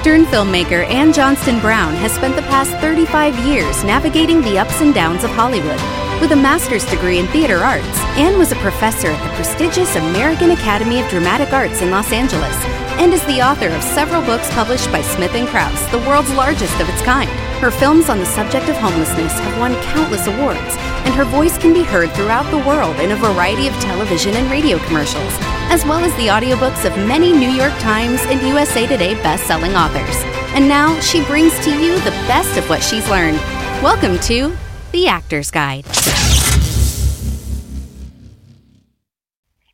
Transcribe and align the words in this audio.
Actor 0.00 0.14
and 0.14 0.26
filmmaker 0.28 0.88
Anne 0.88 1.12
Johnstonbrown 1.12 1.92
has 1.96 2.12
spent 2.12 2.34
the 2.34 2.48
past 2.48 2.72
35 2.80 3.38
years 3.40 3.84
navigating 3.84 4.40
the 4.40 4.58
ups 4.58 4.80
and 4.80 4.94
downs 4.94 5.24
of 5.24 5.30
Hollywood. 5.32 5.76
With 6.22 6.32
a 6.32 6.40
master's 6.40 6.86
degree 6.86 7.18
in 7.18 7.26
theater 7.26 7.58
arts, 7.58 7.84
Anne 8.16 8.38
was 8.38 8.50
a 8.50 8.64
professor 8.64 9.08
at 9.08 9.22
the 9.22 9.36
prestigious 9.36 9.94
American 9.96 10.52
Academy 10.52 11.02
of 11.02 11.10
Dramatic 11.10 11.52
Arts 11.52 11.82
in 11.82 11.90
Los 11.90 12.12
Angeles 12.12 12.56
and 12.96 13.12
is 13.12 13.22
the 13.26 13.42
author 13.42 13.68
of 13.68 13.82
several 13.82 14.22
books 14.22 14.48
published 14.54 14.90
by 14.90 15.02
Smith 15.02 15.32
& 15.32 15.50
Kraus, 15.52 15.84
the 15.90 16.00
world's 16.08 16.32
largest 16.32 16.80
of 16.80 16.88
its 16.88 17.02
kind. 17.02 17.28
Her 17.60 17.70
films 17.70 18.08
on 18.08 18.20
the 18.20 18.24
subject 18.24 18.70
of 18.70 18.76
homelessness 18.76 19.38
have 19.38 19.60
won 19.60 19.74
countless 19.92 20.26
awards, 20.26 20.80
and 21.04 21.12
her 21.12 21.26
voice 21.26 21.58
can 21.58 21.74
be 21.74 21.82
heard 21.82 22.10
throughout 22.12 22.50
the 22.50 22.64
world 22.66 22.98
in 23.00 23.12
a 23.12 23.16
variety 23.16 23.68
of 23.68 23.74
television 23.84 24.32
and 24.32 24.50
radio 24.50 24.78
commercials, 24.78 25.36
as 25.70 25.84
well 25.84 26.04
as 26.04 26.12
the 26.16 26.26
audiobooks 26.26 26.84
of 26.84 26.96
many 27.06 27.32
New 27.32 27.48
York 27.48 27.72
Times 27.78 28.20
and 28.26 28.42
USA 28.42 28.88
Today 28.88 29.14
best-selling 29.22 29.76
authors. 29.76 30.16
And 30.54 30.68
now 30.68 30.98
she 31.00 31.24
brings 31.24 31.56
to 31.64 31.70
you 31.70 31.94
the 32.00 32.10
best 32.26 32.58
of 32.58 32.68
what 32.68 32.82
she's 32.82 33.08
learned. 33.08 33.38
Welcome 33.80 34.18
to 34.20 34.52
The 34.90 35.06
Actor's 35.06 35.50
Guide. 35.52 35.86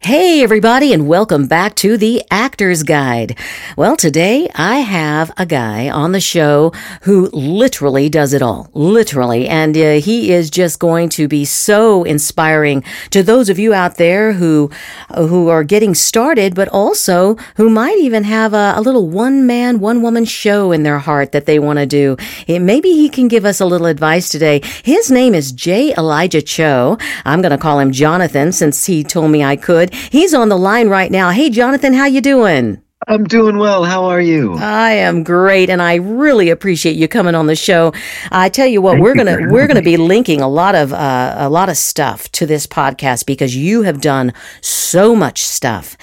Hey, 0.06 0.41
everybody, 0.45 0.92
and 0.92 1.09
welcome 1.09 1.48
back 1.48 1.74
to 1.77 1.96
the 1.96 2.23
Actor's 2.30 2.84
Guide. 2.84 3.37
Well, 3.77 3.96
today 3.96 4.48
I 4.55 4.77
have 4.77 5.32
a 5.37 5.45
guy 5.45 5.91
on 5.91 6.12
the 6.12 6.20
show 6.20 6.70
who 7.02 7.29
literally 7.32 8.09
does 8.09 8.32
it 8.32 8.41
all. 8.41 8.70
Literally. 8.73 9.48
And 9.48 9.77
uh, 9.77 9.95
he 9.95 10.30
is 10.32 10.48
just 10.48 10.79
going 10.79 11.09
to 11.09 11.27
be 11.27 11.45
so 11.45 12.05
inspiring 12.05 12.84
to 13.10 13.24
those 13.24 13.48
of 13.48 13.59
you 13.59 13.74
out 13.74 13.96
there 13.96 14.32
who, 14.34 14.70
who 15.16 15.48
are 15.48 15.65
getting 15.65 15.92
started, 15.92 16.54
but 16.54 16.68
also 16.68 17.34
who 17.57 17.68
might 17.68 17.98
even 17.98 18.23
have 18.23 18.54
a, 18.54 18.74
a 18.77 18.82
little 18.82 19.09
one 19.09 19.45
man, 19.45 19.80
one 19.80 20.02
woman 20.02 20.24
show 20.24 20.70
in 20.70 20.84
their 20.84 21.01
heart 21.01 21.32
that 21.32 21.46
they 21.46 21.59
want 21.59 21.80
to 21.80 21.87
do. 21.87 22.16
It, 22.46 22.60
maybe 22.60 22.93
he 22.93 23.09
can 23.09 23.27
give 23.27 23.45
us 23.45 23.60
a 23.60 23.66
little 23.66 23.88
advice 23.88 24.29
today. 24.29 24.60
His 24.84 25.10
name 25.10 25.34
is 25.34 25.51
J. 25.51 25.93
Elijah 25.99 26.43
Cho. 26.43 26.96
I'm 27.24 27.43
going 27.43 27.51
to 27.51 27.59
call 27.59 27.80
him 27.80 27.90
Jonathan 27.90 28.52
since 28.52 28.87
he 28.87 29.02
told 29.02 29.32
me 29.32 29.43
I 29.43 29.57
could. 29.57 29.96
He's 30.11 30.35
on 30.35 30.49
the 30.49 30.59
line 30.59 30.89
right 30.89 31.11
now. 31.11 31.30
Hey, 31.30 31.51
Jonathan, 31.51 31.93
how 31.93 32.07
you 32.07 32.21
doing? 32.21 32.83
I'm 33.09 33.25
doing 33.25 33.59
well. 33.59 33.85
How 33.85 34.07
are 34.07 34.21
you? 34.21 34.55
I 34.55 34.93
am 34.93 35.23
great, 35.23 35.71
and 35.71 35.83
I 35.83 35.97
really 35.97 36.49
appreciate 36.49 36.97
you 36.97 37.07
coming 37.07 37.35
on 37.35 37.47
the 37.47 37.55
show. 37.55 37.93
I 38.33 38.49
tell 38.49 38.67
you 38.67 38.80
what, 38.80 38.93
Thank 38.93 39.05
we're 39.05 39.15
gonna 39.15 39.52
we're 39.52 39.67
gonna 39.69 39.83
be 39.83 39.97
linking 39.97 40.41
a 40.41 40.49
lot 40.49 40.74
of 40.74 40.93
uh, 40.93 41.35
a 41.39 41.49
lot 41.49 41.69
of 41.69 41.77
stuff 41.77 42.33
to 42.33 42.47
this 42.47 42.67
podcast 42.67 43.27
because 43.27 43.55
you 43.55 43.83
have 43.83 44.01
done 44.01 44.33
so 44.61 45.15
much 45.15 45.45
stuff, 45.45 45.97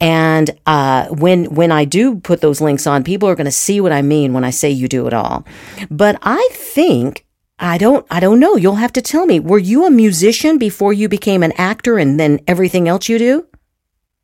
and 0.00 0.50
uh, 0.66 1.06
when 1.08 1.44
when 1.54 1.70
I 1.72 1.84
do 1.86 2.16
put 2.16 2.40
those 2.40 2.60
links 2.60 2.86
on, 2.86 3.04
people 3.04 3.28
are 3.28 3.36
going 3.36 3.46
to 3.46 3.52
see 3.52 3.80
what 3.80 3.92
I 3.92 4.02
mean 4.02 4.32
when 4.34 4.44
I 4.44 4.50
say 4.50 4.68
you 4.68 4.88
do 4.88 5.06
it 5.06 5.14
all. 5.14 5.46
But 5.90 6.18
I 6.22 6.46
think 6.52 7.24
I 7.58 7.78
don't 7.78 8.06
I 8.10 8.20
don't 8.20 8.40
know. 8.40 8.56
You'll 8.56 8.76
have 8.76 8.92
to 8.94 9.02
tell 9.02 9.26
me. 9.26 9.40
Were 9.40 9.58
you 9.58 9.86
a 9.86 9.90
musician 9.90 10.58
before 10.58 10.92
you 10.92 11.08
became 11.08 11.42
an 11.42 11.52
actor 11.52 11.98
and 11.98 12.18
then 12.18 12.40
everything 12.46 12.88
else 12.88 13.08
you 13.08 13.18
do? 13.18 13.46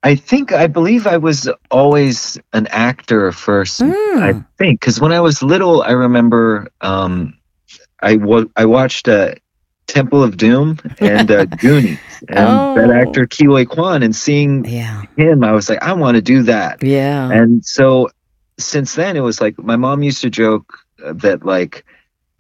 I 0.03 0.15
think 0.15 0.53
I 0.53 0.67
believe 0.67 1.07
I 1.07 1.17
was 1.17 1.51
always 1.71 2.39
an 2.53 2.67
actor 2.69 3.33
first. 3.33 3.81
Mm. 3.81 4.23
I 4.23 4.45
think 4.57 4.81
cuz 4.81 5.01
when 5.01 5.13
I 5.13 5.21
was 5.21 5.43
little 5.43 5.83
I 5.83 5.93
remember 5.93 6.69
um 6.81 7.35
I 8.01 8.17
wa- 8.17 8.47
I 8.57 8.65
watched 8.65 9.09
uh, 9.09 9.35
Temple 9.89 10.23
of 10.23 10.37
Doom 10.37 10.79
and 11.01 11.31
uh, 11.31 11.45
Goonies 11.59 11.99
and 12.29 12.39
oh. 12.39 12.75
that 12.77 12.91
actor 12.91 13.27
Ke 13.27 13.69
Quan 13.69 14.03
and 14.03 14.15
seeing 14.15 14.65
yeah. 14.65 15.03
him 15.17 15.43
I 15.45 15.53
was 15.53 15.69
like 15.69 15.83
I 15.83 15.93
want 15.93 16.17
to 16.17 16.23
do 16.23 16.43
that. 16.45 16.83
Yeah. 16.83 17.31
And 17.31 17.65
so 17.65 18.09
since 18.59 18.95
then 18.95 19.17
it 19.17 19.21
was 19.21 19.41
like 19.41 19.59
my 19.59 19.77
mom 19.77 20.03
used 20.03 20.23
to 20.23 20.31
joke 20.31 20.79
that 20.99 21.45
like 21.45 21.85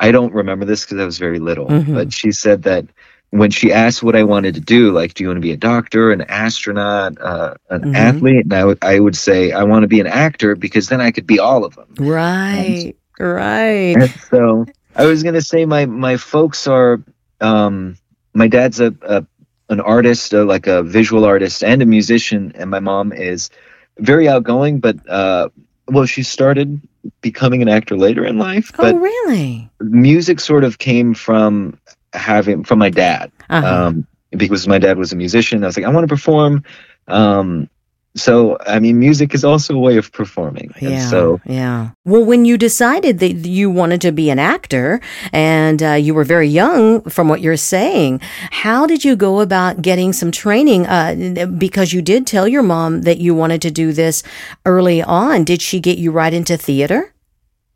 I 0.01 0.13
don't 0.13 0.33
remember 0.33 0.65
this 0.65 0.85
because 0.85 0.99
I 0.99 1.05
was 1.05 1.19
very 1.19 1.39
little, 1.39 1.67
mm-hmm. 1.67 1.95
but 1.95 2.13
she 2.13 2.33
said 2.33 2.63
that 2.65 2.87
when 3.31 3.51
she 3.51 3.73
asked 3.73 4.03
what 4.03 4.17
I 4.17 4.23
wanted 4.23 4.55
to 4.55 4.61
do, 4.61 4.93
like, 4.93 5.15
do 5.15 5.23
you 5.23 5.29
want 5.29 5.39
to 5.39 5.43
be 5.43 5.53
a 5.53 5.57
doctor, 5.57 6.13
an 6.13 6.23
astronaut, 6.23 7.21
uh, 7.21 7.55
an 7.69 7.81
mm-hmm. 7.81 7.95
athlete? 7.95 8.45
And 8.45 8.53
I, 8.55 8.61
w- 8.61 8.79
I 8.81 8.99
would 8.99 9.17
say, 9.17 9.53
I 9.53 9.65
want 9.65 9.83
to 9.83 9.89
be 9.89 10.01
an 10.01 10.07
actor 10.07 10.55
because 10.55 10.89
then 10.89 11.01
I 11.01 11.11
could 11.11 11.27
be 11.27 11.39
all 11.39 11.65
of 11.65 11.75
them. 11.75 11.95
Right, 11.99 12.97
and, 13.19 13.29
right. 13.29 13.97
And 13.97 14.11
so 14.31 14.67
I 14.95 15.07
was 15.07 15.23
going 15.23 15.35
to 15.35 15.43
say, 15.43 15.67
my, 15.67 15.85
my 15.85 16.17
folks 16.17 16.67
are, 16.67 17.03
um, 17.41 17.99
my 18.33 18.49
dad's 18.49 18.81
a, 18.81 18.95
a 19.03 19.27
an 19.69 19.81
artist, 19.81 20.33
uh, 20.33 20.45
like 20.45 20.67
a 20.67 20.83
visual 20.83 21.25
artist 21.25 21.63
and 21.63 21.83
a 21.83 21.87
musician, 21.87 22.53
and 22.55 22.71
my 22.71 22.81
mom 22.81 23.13
is 23.13 23.51
very 23.99 24.29
outgoing, 24.29 24.81
but 24.81 24.97
uh, 25.09 25.49
well, 25.87 26.07
she 26.07 26.23
started 26.23 26.81
becoming 27.21 27.63
an 27.63 27.69
actor 27.69 27.97
later 27.97 28.25
in 28.25 28.39
life. 28.39 28.71
Oh, 28.75 28.83
but 28.83 28.95
oh, 28.95 28.99
really? 28.99 29.71
Music 29.81 30.41
sort 30.41 30.65
of 30.65 30.79
came 30.79 31.15
from 31.15 31.79
having 32.13 32.65
from 32.65 32.79
my 32.79 32.91
dad. 32.91 33.31
Uh-huh. 33.51 33.87
Um, 33.87 34.07
because 34.31 34.69
my 34.69 34.79
dad 34.79 34.99
was 34.99 35.13
a 35.13 35.17
musician, 35.17 35.65
I 35.65 35.67
was 35.67 35.77
like, 35.77 35.87
I 35.87 35.91
want 35.91 36.05
to 36.05 36.15
perform. 36.15 36.63
Um, 37.07 37.69
so 38.17 38.57
i 38.67 38.79
mean 38.79 38.99
music 38.99 39.35
is 39.35 39.45
also 39.45 39.75
a 39.75 39.79
way 39.79 39.97
of 39.97 40.11
performing. 40.13 40.73
And 40.81 40.93
yeah 40.93 41.09
so 41.09 41.41
yeah. 41.45 41.91
Well 42.05 42.25
when 42.25 42.45
you 42.45 42.57
decided 42.59 43.19
that 43.21 43.33
you 43.33 43.71
wanted 43.71 44.01
to 44.03 44.13
be 44.13 44.31
an 44.31 44.39
actor 44.39 45.01
and 45.33 45.83
uh, 45.83 45.93
you 45.93 46.15
were 46.15 46.25
very 46.25 46.49
young 46.49 47.03
from 47.03 47.29
what 47.29 47.41
you're 47.41 47.57
saying 47.57 48.21
how 48.51 48.87
did 48.87 49.05
you 49.05 49.17
go 49.17 49.41
about 49.41 49.83
getting 49.83 50.13
some 50.13 50.31
training? 50.31 50.87
Uh, 50.87 51.47
because 51.59 51.93
you 51.93 52.03
did 52.03 52.27
tell 52.27 52.49
your 52.49 52.63
mom 52.63 53.03
that 53.03 53.19
you 53.19 53.35
wanted 53.35 53.63
to 53.63 53.71
do 53.71 53.93
this 53.93 54.23
early 54.65 55.03
on. 55.03 55.45
Did 55.45 55.63
she 55.63 55.81
get 55.81 55.99
you 55.99 56.11
right 56.11 56.33
into 56.33 56.57
theater 56.57 57.15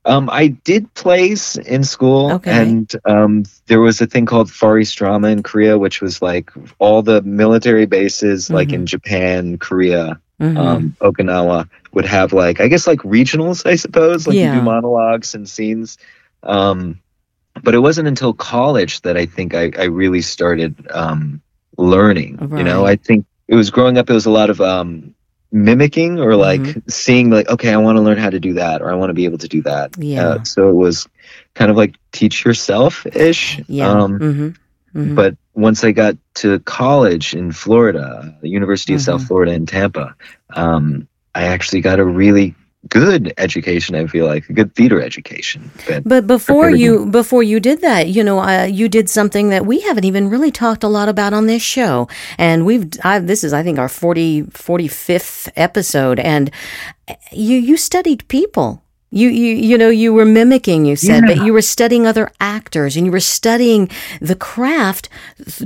um, 0.04 0.28
I 0.30 0.48
did 0.48 0.92
plays 0.94 1.56
in 1.56 1.84
school, 1.84 2.32
okay. 2.32 2.50
and 2.50 2.92
um, 3.04 3.44
there 3.66 3.80
was 3.80 4.00
a 4.00 4.06
thing 4.06 4.26
called 4.26 4.50
Far 4.50 4.78
East 4.78 4.96
Drama 4.96 5.28
in 5.28 5.42
Korea, 5.42 5.78
which 5.78 6.00
was 6.00 6.20
like 6.20 6.50
all 6.78 7.02
the 7.02 7.22
military 7.22 7.86
bases, 7.86 8.46
mm-hmm. 8.46 8.54
like 8.54 8.72
in 8.72 8.86
Japan, 8.86 9.58
Korea, 9.58 10.20
mm-hmm. 10.40 10.56
um, 10.56 10.96
Okinawa, 11.00 11.68
would 11.92 12.04
have 12.04 12.32
like 12.32 12.60
I 12.60 12.66
guess 12.66 12.86
like 12.86 12.98
regionals, 13.00 13.64
I 13.64 13.76
suppose, 13.76 14.26
like 14.26 14.36
yeah. 14.36 14.54
you 14.54 14.60
do 14.60 14.64
monologues 14.64 15.34
and 15.34 15.48
scenes. 15.48 15.98
Um, 16.42 17.00
but 17.62 17.74
it 17.74 17.80
wasn't 17.80 18.08
until 18.08 18.32
college 18.32 19.02
that 19.02 19.16
I 19.16 19.26
think 19.26 19.54
I, 19.54 19.70
I 19.78 19.84
really 19.84 20.22
started 20.22 20.86
um, 20.90 21.42
learning. 21.76 22.38
Right. 22.38 22.58
You 22.58 22.64
know, 22.64 22.86
I 22.86 22.96
think 22.96 23.26
it 23.46 23.54
was 23.54 23.70
growing 23.70 23.98
up. 23.98 24.10
It 24.10 24.14
was 24.14 24.26
a 24.26 24.30
lot 24.30 24.50
of 24.50 24.60
um, 24.60 25.14
mimicking 25.52 26.18
or 26.18 26.34
like 26.34 26.60
mm-hmm. 26.62 26.80
seeing 26.88 27.30
like 27.30 27.48
okay 27.48 27.72
i 27.72 27.76
want 27.76 27.96
to 27.96 28.02
learn 28.02 28.16
how 28.16 28.30
to 28.30 28.40
do 28.40 28.54
that 28.54 28.80
or 28.80 28.90
i 28.90 28.94
want 28.94 29.10
to 29.10 29.14
be 29.14 29.26
able 29.26 29.36
to 29.36 29.48
do 29.48 29.60
that 29.60 29.94
yeah 29.98 30.28
uh, 30.28 30.44
so 30.44 30.70
it 30.70 30.74
was 30.74 31.06
kind 31.54 31.70
of 31.70 31.76
like 31.76 31.94
teach 32.10 32.44
yourself 32.44 33.06
ish 33.14 33.60
yeah 33.68 33.90
um, 33.90 34.18
mm-hmm. 34.18 34.98
Mm-hmm. 34.98 35.14
but 35.14 35.36
once 35.54 35.84
i 35.84 35.92
got 35.92 36.16
to 36.34 36.58
college 36.60 37.34
in 37.34 37.52
florida 37.52 38.34
the 38.40 38.48
university 38.48 38.94
of 38.94 39.02
south 39.02 39.20
mm-hmm. 39.20 39.28
florida 39.28 39.52
in 39.52 39.66
tampa 39.66 40.16
um, 40.54 41.06
i 41.34 41.44
actually 41.44 41.82
got 41.82 42.00
a 42.00 42.04
really 42.04 42.54
good 42.88 43.32
education 43.38 43.94
i 43.94 44.06
feel 44.06 44.26
like 44.26 44.48
a 44.48 44.52
good 44.52 44.74
theater 44.74 45.00
education 45.00 45.70
but 46.04 46.26
before 46.26 46.70
you 46.70 47.06
before 47.06 47.42
you 47.42 47.60
did 47.60 47.80
that 47.80 48.08
you 48.08 48.24
know 48.24 48.40
uh, 48.40 48.64
you 48.64 48.88
did 48.88 49.08
something 49.08 49.50
that 49.50 49.66
we 49.66 49.80
haven't 49.80 50.04
even 50.04 50.28
really 50.28 50.50
talked 50.50 50.82
a 50.82 50.88
lot 50.88 51.08
about 51.08 51.32
on 51.32 51.46
this 51.46 51.62
show. 51.62 52.08
And 52.38 52.66
we've 52.66 52.88
I, 53.04 53.18
this 53.18 53.44
is 53.44 53.52
i 53.52 53.62
think 53.62 53.78
our 53.78 53.88
40 53.88 54.44
45th 54.44 55.50
episode. 55.56 56.18
And 56.18 56.50
you 57.32 57.56
you 57.58 57.76
studied 57.76 58.26
people 58.28 58.81
you, 59.12 59.28
you, 59.28 59.54
you 59.54 59.76
know, 59.76 59.90
you 59.90 60.14
were 60.14 60.24
mimicking, 60.24 60.86
you 60.86 60.96
said, 60.96 61.22
yeah. 61.22 61.34
but 61.34 61.44
you 61.44 61.52
were 61.52 61.62
studying 61.62 62.06
other 62.06 62.32
actors 62.40 62.96
and 62.96 63.04
you 63.04 63.12
were 63.12 63.20
studying 63.20 63.90
the 64.22 64.34
craft 64.34 65.10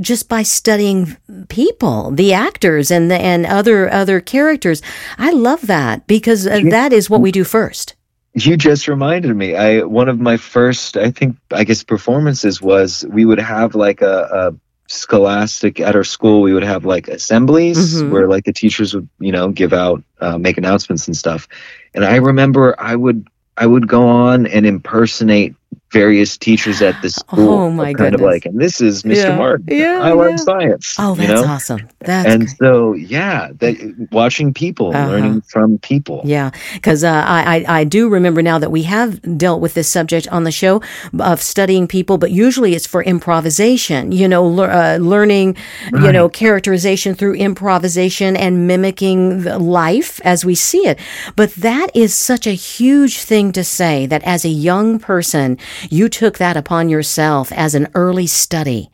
just 0.00 0.28
by 0.28 0.42
studying 0.42 1.16
people, 1.48 2.10
the 2.10 2.34
actors 2.34 2.90
and 2.90 3.08
the, 3.08 3.14
and 3.14 3.46
other, 3.46 3.90
other 3.92 4.20
characters. 4.20 4.82
I 5.16 5.30
love 5.30 5.68
that 5.68 6.08
because 6.08 6.44
uh, 6.44 6.60
that 6.70 6.92
is 6.92 7.08
what 7.08 7.20
we 7.20 7.30
do 7.30 7.44
first. 7.44 7.94
You 8.34 8.56
just 8.56 8.88
reminded 8.88 9.34
me. 9.36 9.54
I, 9.54 9.82
one 9.82 10.08
of 10.08 10.18
my 10.18 10.36
first, 10.36 10.96
I 10.96 11.12
think, 11.12 11.36
I 11.52 11.62
guess 11.62 11.84
performances 11.84 12.60
was 12.60 13.06
we 13.08 13.24
would 13.24 13.38
have 13.38 13.76
like 13.76 14.02
a, 14.02 14.28
a 14.32 14.54
scholastic 14.88 15.80
at 15.80 15.96
our 15.96 16.04
school 16.04 16.42
we 16.42 16.52
would 16.52 16.62
have 16.62 16.84
like 16.84 17.08
assemblies 17.08 17.96
mm-hmm. 17.96 18.10
where 18.12 18.28
like 18.28 18.44
the 18.44 18.52
teachers 18.52 18.94
would 18.94 19.08
you 19.18 19.32
know 19.32 19.48
give 19.48 19.72
out 19.72 20.00
uh, 20.20 20.38
make 20.38 20.56
announcements 20.56 21.08
and 21.08 21.16
stuff 21.16 21.48
and 21.94 22.04
i 22.04 22.14
remember 22.14 22.72
i 22.78 22.94
would 22.94 23.26
I 23.56 23.66
would 23.66 23.88
go 23.88 24.08
on 24.08 24.46
and 24.46 24.66
impersonate 24.66 25.54
various 25.92 26.36
teachers 26.36 26.82
at 26.82 27.00
the 27.02 27.10
school. 27.20 27.48
Oh 27.52 27.70
my 27.70 27.86
kind 27.94 28.12
goodness. 28.12 28.20
of 28.20 28.26
like, 28.26 28.46
and 28.46 28.60
this 28.60 28.80
is 28.80 29.02
Mr. 29.04 29.16
Yeah. 29.16 29.36
Martin. 29.36 29.66
Yeah, 29.68 30.00
I 30.02 30.12
love 30.12 30.30
yeah. 30.30 30.36
science. 30.36 30.96
Oh, 30.98 31.14
you 31.14 31.26
that's 31.26 31.42
know? 31.42 31.46
awesome. 31.48 31.88
That's 32.00 32.28
and 32.28 32.44
great. 32.46 32.56
so 32.58 32.92
yeah, 32.94 33.50
that 33.58 34.08
watching 34.12 34.52
people, 34.52 34.88
Uh-huh. 34.94 35.08
learning 35.10 35.40
from 35.42 35.78
people. 35.78 36.22
Yeah, 36.24 36.50
because 36.74 37.04
uh, 37.04 37.10
I, 37.26 37.64
I 37.66 37.80
I 37.80 37.84
do 37.84 38.08
remember 38.08 38.42
now 38.42 38.58
that 38.58 38.70
we 38.70 38.82
have 38.84 39.20
dealt 39.38 39.60
with 39.60 39.74
this 39.74 39.88
subject 39.88 40.28
on 40.28 40.44
the 40.44 40.52
show 40.52 40.82
of 41.20 41.40
studying 41.42 41.86
people, 41.86 42.18
but 42.18 42.30
usually 42.30 42.74
it's 42.74 42.86
for 42.86 43.02
improvisation. 43.02 44.12
You 44.12 44.28
know, 44.28 44.46
lear- 44.46 44.70
uh, 44.70 44.96
learning, 44.98 45.56
you 45.92 46.12
know, 46.12 46.28
characterization 46.28 47.14
through 47.14 47.34
improvisation 47.34 48.36
and 48.36 48.66
mimicking 48.66 49.42
the 49.42 49.58
life 49.58 50.20
as 50.24 50.44
we 50.44 50.54
see 50.54 50.86
it. 50.86 50.98
But 51.36 51.54
that 51.54 51.88
is 51.94 52.14
such 52.14 52.46
a 52.46 52.52
huge 52.52 53.18
thing 53.22 53.52
to 53.52 53.62
say 53.64 54.06
that 54.06 54.22
as 54.24 54.44
a 54.44 54.48
young 54.48 54.98
person, 54.98 55.58
you 55.90 56.08
took 56.08 56.38
that 56.38 56.56
upon 56.56 56.88
yourself 56.88 57.52
as 57.52 57.74
an 57.74 57.88
early 57.94 58.26
study, 58.26 58.90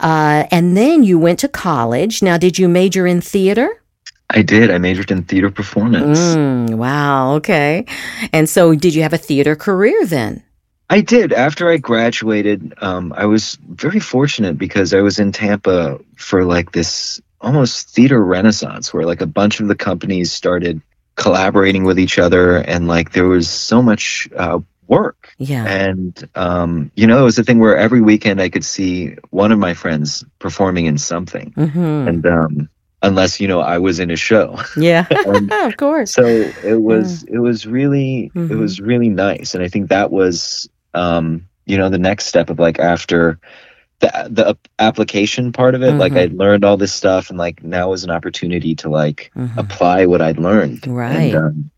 uh, 0.00 0.44
and 0.50 0.76
then 0.76 1.02
you 1.02 1.18
went 1.18 1.38
to 1.40 1.48
college. 1.48 2.22
Now, 2.22 2.38
did 2.38 2.58
you 2.58 2.68
major 2.68 3.06
in 3.06 3.20
theater? 3.20 3.82
I 4.28 4.42
did. 4.42 4.70
I 4.70 4.78
majored 4.78 5.10
in 5.10 5.22
theater 5.22 5.50
performance. 5.50 6.18
Mm, 6.18 6.74
wow. 6.74 7.34
Okay. 7.34 7.86
And 8.32 8.48
so, 8.48 8.74
did 8.74 8.94
you 8.94 9.02
have 9.02 9.12
a 9.12 9.18
theater 9.18 9.54
career 9.54 10.04
then? 10.04 10.42
I 10.88 11.00
did. 11.00 11.32
After 11.32 11.70
I 11.70 11.78
graduated, 11.78 12.74
um, 12.80 13.12
I 13.16 13.26
was 13.26 13.58
very 13.68 14.00
fortunate 14.00 14.56
because 14.56 14.94
I 14.94 15.00
was 15.00 15.18
in 15.18 15.32
Tampa 15.32 15.98
for 16.16 16.44
like 16.44 16.72
this 16.72 17.20
almost 17.40 17.88
theater 17.90 18.22
renaissance 18.22 18.94
where 18.94 19.04
like 19.04 19.20
a 19.20 19.26
bunch 19.26 19.60
of 19.60 19.68
the 19.68 19.74
companies 19.74 20.32
started 20.32 20.80
collaborating 21.16 21.84
with 21.84 21.98
each 21.98 22.18
other 22.18 22.56
and 22.56 22.86
like 22.86 23.12
there 23.12 23.26
was 23.26 23.48
so 23.48 23.82
much 23.82 24.28
uh, 24.36 24.60
work. 24.86 25.25
Yeah. 25.38 25.64
And, 25.66 26.28
um, 26.34 26.90
you 26.96 27.06
know, 27.06 27.18
it 27.20 27.24
was 27.24 27.38
a 27.38 27.44
thing 27.44 27.58
where 27.58 27.76
every 27.76 28.00
weekend 28.00 28.40
I 28.40 28.48
could 28.48 28.64
see 28.64 29.16
one 29.30 29.52
of 29.52 29.58
my 29.58 29.74
friends 29.74 30.24
performing 30.38 30.86
in 30.86 30.96
something. 30.98 31.52
hmm 31.52 32.08
And, 32.08 32.26
um, 32.26 32.68
unless, 33.02 33.40
you 33.40 33.46
know, 33.46 33.60
I 33.60 33.78
was 33.78 34.00
in 34.00 34.10
a 34.10 34.16
show. 34.16 34.58
Yeah. 34.76 35.06
Of 35.66 35.76
course. 35.76 36.12
so 36.12 36.24
it 36.62 36.80
was 36.80 37.24
it 37.24 37.38
was 37.38 37.66
really 37.66 38.30
it 38.34 38.38
Mhm. 38.38 38.58
was 38.58 38.80
really 38.80 39.08
nice 39.10 39.54
and 39.54 39.62
i 39.62 39.68
think 39.68 39.88
that 39.90 40.10
was 40.10 40.68
um 40.94 41.46
you 41.66 41.76
know 41.76 41.90
the 41.90 41.98
next 41.98 42.26
step 42.26 42.48
of 42.50 42.58
like 42.58 42.78
after 42.78 43.38
the 44.00 44.10
the 44.30 44.56
application 44.78 45.52
part 45.52 45.74
of 45.74 45.82
it 45.82 45.92
like 45.98 46.12
Mhm. 46.12 46.22
i 46.22 46.34
learned 46.34 46.64
all 46.64 46.76
this 46.78 46.92
stuff 46.94 47.28
and 47.30 47.38
like 47.38 47.62
now 47.62 47.90
was 47.90 48.04
an 48.04 48.10
opportunity 48.10 48.74
to 48.76 48.88
like 48.88 49.30
Mhm. 49.36 49.56
apply 49.58 50.06
what 50.06 50.22
i'd 50.22 50.38
learned 50.38 50.86
Right. 50.86 51.34
and 51.34 51.34
um, 51.36 51.70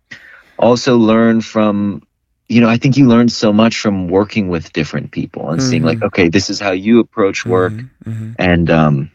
also 0.58 0.96
learn 0.96 1.40
from 1.40 2.02
you 2.48 2.60
know 2.60 2.68
i 2.68 2.76
think 2.76 2.96
you 2.96 3.06
learn 3.08 3.28
so 3.28 3.52
much 3.52 3.78
from 3.78 4.08
working 4.08 4.48
with 4.48 4.72
different 4.72 5.10
people 5.12 5.50
and 5.50 5.62
seeing 5.62 5.82
like 5.82 5.98
Mhm. 5.98 6.06
okay 6.08 6.28
this 6.28 6.50
is 6.50 6.60
how 6.60 6.72
you 6.72 7.00
approach 7.00 7.46
work 7.46 7.72
Mhm. 7.74 7.90
Mhm. 8.06 8.34
and 8.38 8.70
um 8.70 9.10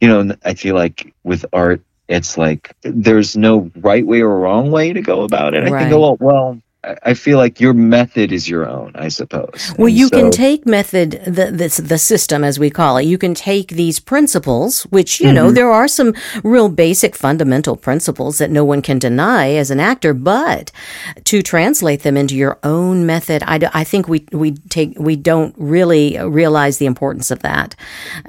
you 0.00 0.08
know 0.08 0.34
i 0.44 0.54
feel 0.54 0.74
like 0.74 1.14
with 1.24 1.44
art 1.52 1.82
it's 2.08 2.36
like 2.38 2.74
there's 2.82 3.36
no 3.36 3.70
right 3.76 4.06
way 4.06 4.20
or 4.22 4.38
wrong 4.38 4.70
way 4.70 4.92
to 4.92 5.00
go 5.02 5.22
about 5.22 5.54
it 5.54 5.64
i 5.64 5.70
Right. 5.70 5.78
think 5.78 5.92
oh 5.92 6.16
well 6.20 6.58
I- 7.02 7.14
feel 7.14 7.38
like 7.38 7.60
your 7.60 7.74
method 7.74 8.30
is 8.32 8.48
your 8.48 8.64
own 8.68 8.92
i 8.94 9.08
suppose 9.08 9.72
Well, 9.78 9.88
And 9.88 9.96
you 9.98 10.08
can 10.10 10.30
take 10.30 10.66
method 10.66 11.10
the 11.26 11.50
this 11.52 11.76
the 11.78 11.98
system 11.98 12.44
as 12.44 12.58
we 12.58 12.70
call 12.70 12.96
it. 12.98 13.04
You 13.04 13.18
can 13.18 13.34
take 13.34 13.68
these 13.68 13.98
principles, 14.00 14.82
which 14.96 15.20
you 15.20 15.32
know 15.32 15.48
Mhm. 15.50 15.54
there 15.54 15.70
are 15.70 15.88
some 15.88 16.14
real 16.44 16.68
basic 16.68 17.16
fundamental 17.16 17.76
principles 17.76 18.38
that 18.38 18.50
no 18.50 18.64
one 18.64 18.82
can 18.82 18.98
deny 18.98 19.54
as 19.62 19.70
an 19.70 19.80
actor, 19.80 20.12
but 20.14 20.70
to 21.24 21.42
translate 21.42 22.02
them 22.02 22.16
into 22.16 22.34
your 22.36 22.58
own 22.62 23.06
method, 23.06 23.42
I, 23.46 23.56
I 23.80 23.84
think 23.84 24.08
we 24.08 24.24
we 24.32 24.52
take 24.68 24.90
we 24.98 25.16
don't 25.16 25.54
really 25.58 26.18
realize 26.40 26.78
the 26.78 26.86
importance 26.86 27.30
of 27.34 27.40
that. 27.42 27.74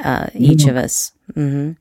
Uh, 0.03 0.27
each 0.33 0.65
of 0.67 0.75
us. 0.75 1.11
hmm 1.35 1.71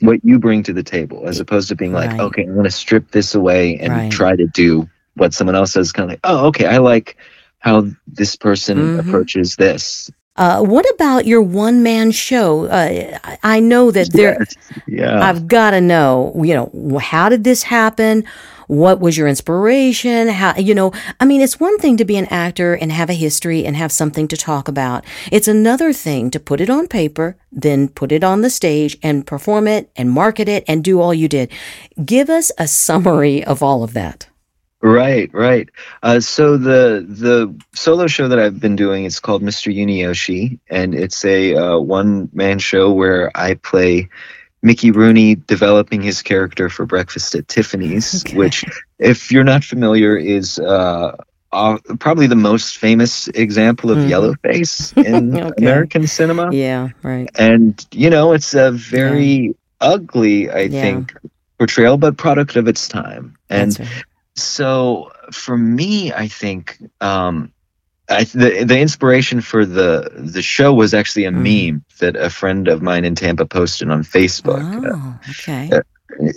what 0.00 0.20
you 0.22 0.38
bring 0.38 0.62
to 0.62 0.72
the 0.72 0.82
table 0.84 1.24
as 1.26 1.40
opposed 1.40 1.68
to 1.68 1.74
being 1.74 1.92
like 1.92 2.10
Right. 2.12 2.20
okay 2.20 2.42
i'm 2.44 2.52
going 2.54 2.64
to 2.64 2.70
strip 2.70 3.10
this 3.10 3.34
away 3.34 3.78
and 3.82 3.92
Right. 3.92 4.12
try 4.12 4.36
to 4.36 4.46
do 4.46 4.88
what 5.16 5.34
someone 5.34 5.54
else 5.56 5.74
does 5.74 5.92
kind 5.92 6.04
of 6.08 6.10
like 6.12 6.20
oh 6.24 6.46
okay 6.46 6.66
i 6.66 6.78
like 6.78 7.16
how 7.58 7.86
this 8.06 8.36
person 8.36 8.76
Mhm. 8.78 8.98
approaches 9.00 9.56
this 9.56 10.10
Uh, 10.36 10.62
what 10.62 10.86
about 10.94 11.26
your 11.26 11.42
one 11.42 11.82
man 11.82 12.10
show? 12.10 12.64
Uh, 12.64 13.18
I- 13.44 13.60
know 13.60 13.90
that 13.90 14.08
there. 14.14 14.38
Yeah 14.88 15.20
I've 15.28 15.46
got 15.46 15.72
to 15.72 15.80
know, 15.80 16.32
you 16.42 16.54
know, 16.56 16.98
how 16.98 17.28
did 17.28 17.44
this 17.44 17.62
happen? 17.64 18.24
What 18.66 18.98
was 18.98 19.14
your 19.18 19.28
inspiration? 19.28 20.28
How, 20.28 20.56
you 20.56 20.74
know, 20.74 20.90
I 21.20 21.26
mean, 21.26 21.42
it's 21.42 21.60
one 21.60 21.76
thing 21.78 21.98
to 21.98 22.06
be 22.06 22.16
an 22.16 22.24
actor 22.30 22.72
and 22.80 22.90
have 22.90 23.10
a 23.10 23.14
history 23.26 23.66
and 23.66 23.76
have 23.76 23.92
something 23.92 24.26
to 24.28 24.36
talk 24.36 24.68
about. 24.68 25.04
It's 25.30 25.48
another 25.48 25.92
thing 25.92 26.30
to 26.30 26.40
put 26.40 26.60
it 26.62 26.70
on 26.70 26.86
paper, 26.88 27.36
then 27.52 27.88
put 27.88 28.10
it 28.10 28.24
on 28.24 28.40
the 28.40 28.48
stage 28.50 28.96
and 29.02 29.26
perform 29.26 29.68
it 29.68 29.90
and 29.96 30.08
market 30.10 30.48
it 30.48 30.64
and 30.66 30.82
do 30.82 30.98
all 31.02 31.12
you 31.12 31.28
did. 31.28 31.50
Give 32.06 32.30
us 32.30 32.50
a 32.56 32.66
summary 32.66 33.44
of 33.44 33.62
all 33.62 33.84
of 33.84 33.92
that. 33.92 34.28
Right, 34.82 35.30
right. 35.32 35.68
Uh, 36.02 36.18
so 36.20 36.56
the 36.56 37.06
the 37.08 37.54
solo 37.72 38.08
show 38.08 38.26
that 38.28 38.38
I've 38.40 38.58
been 38.58 38.74
doing 38.74 39.04
is 39.04 39.20
called 39.20 39.40
Mr. 39.42 39.72
Yunioshi, 39.72 40.58
and 40.68 40.92
it's 40.94 41.24
a 41.24 41.54
uh, 41.54 41.78
one 41.78 42.28
man 42.32 42.58
show 42.58 42.92
where 42.92 43.30
I 43.36 43.54
play 43.54 44.08
Mickey 44.62 44.90
Rooney 44.90 45.36
developing 45.36 46.02
his 46.02 46.22
character 46.22 46.68
for 46.68 46.84
Breakfast 46.84 47.34
at 47.36 47.46
Tiffany's, 47.46 48.22
Okay. 48.26 48.36
which, 48.36 48.64
if 48.98 49.30
you're 49.30 49.44
not 49.44 49.62
familiar, 49.62 50.16
is 50.16 50.58
uh, 50.58 51.16
uh, 51.52 51.78
probably 52.00 52.26
the 52.26 52.34
most 52.34 52.78
famous 52.78 53.28
example 53.28 53.90
of 53.92 53.98
Mhm. 53.98 54.10
yellowface 54.10 54.96
in 55.06 55.36
Okay. 55.36 55.52
American 55.58 56.08
cinema. 56.08 56.52
Yeah, 56.52 56.88
right. 57.04 57.30
And 57.38 57.84
you 57.92 58.10
know, 58.10 58.32
it's 58.32 58.54
a 58.54 58.72
very 58.72 59.54
ugly, 59.80 60.50
I 60.50 60.62
Yeah. 60.62 60.80
think, 60.80 61.14
portrayal, 61.58 61.98
but 61.98 62.16
product 62.16 62.56
of 62.56 62.66
its 62.66 62.88
time. 62.88 63.36
And 63.48 63.70
That's 63.72 63.80
right. 63.80 64.04
So 64.34 65.12
for 65.30 65.56
me 65.56 66.12
i 66.12 66.28
think 66.28 66.78
um 67.00 67.52
I, 68.08 68.24
the 68.24 68.64
the 68.64 68.78
inspiration 68.78 69.40
for 69.40 69.64
the 69.64 70.10
the 70.14 70.42
show 70.42 70.74
was 70.74 70.92
actually 70.92 71.24
a 71.24 71.30
Mhm. 71.30 71.70
meme 71.72 71.84
that 72.00 72.16
a 72.16 72.28
friend 72.28 72.68
of 72.68 72.82
mine 72.82 73.04
in 73.04 73.14
Tampa 73.14 73.46
posted 73.46 73.88
on 73.90 74.02
Facebook. 74.02 74.60
Oh, 74.84 75.18
okay. 75.30 75.70
uh, 75.72 75.80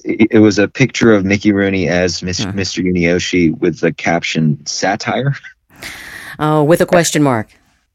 It, 0.05 0.27
it 0.31 0.39
was 0.39 0.57
a 0.59 0.67
picture 0.69 1.11
of 1.11 1.25
Mickey 1.25 1.51
Rooney 1.51 1.89
as 1.89 2.21
Mis- 2.23 2.43
Hmm. 2.43 2.51
Mr. 2.57 2.81
Yunioshi 2.85 3.57
with 3.57 3.79
the 3.81 3.91
caption 3.91 4.65
"satire." 4.65 5.35
Oh, 6.39 6.63
with 6.63 6.79
a 6.81 6.85
question 6.85 7.23
mark. 7.23 7.47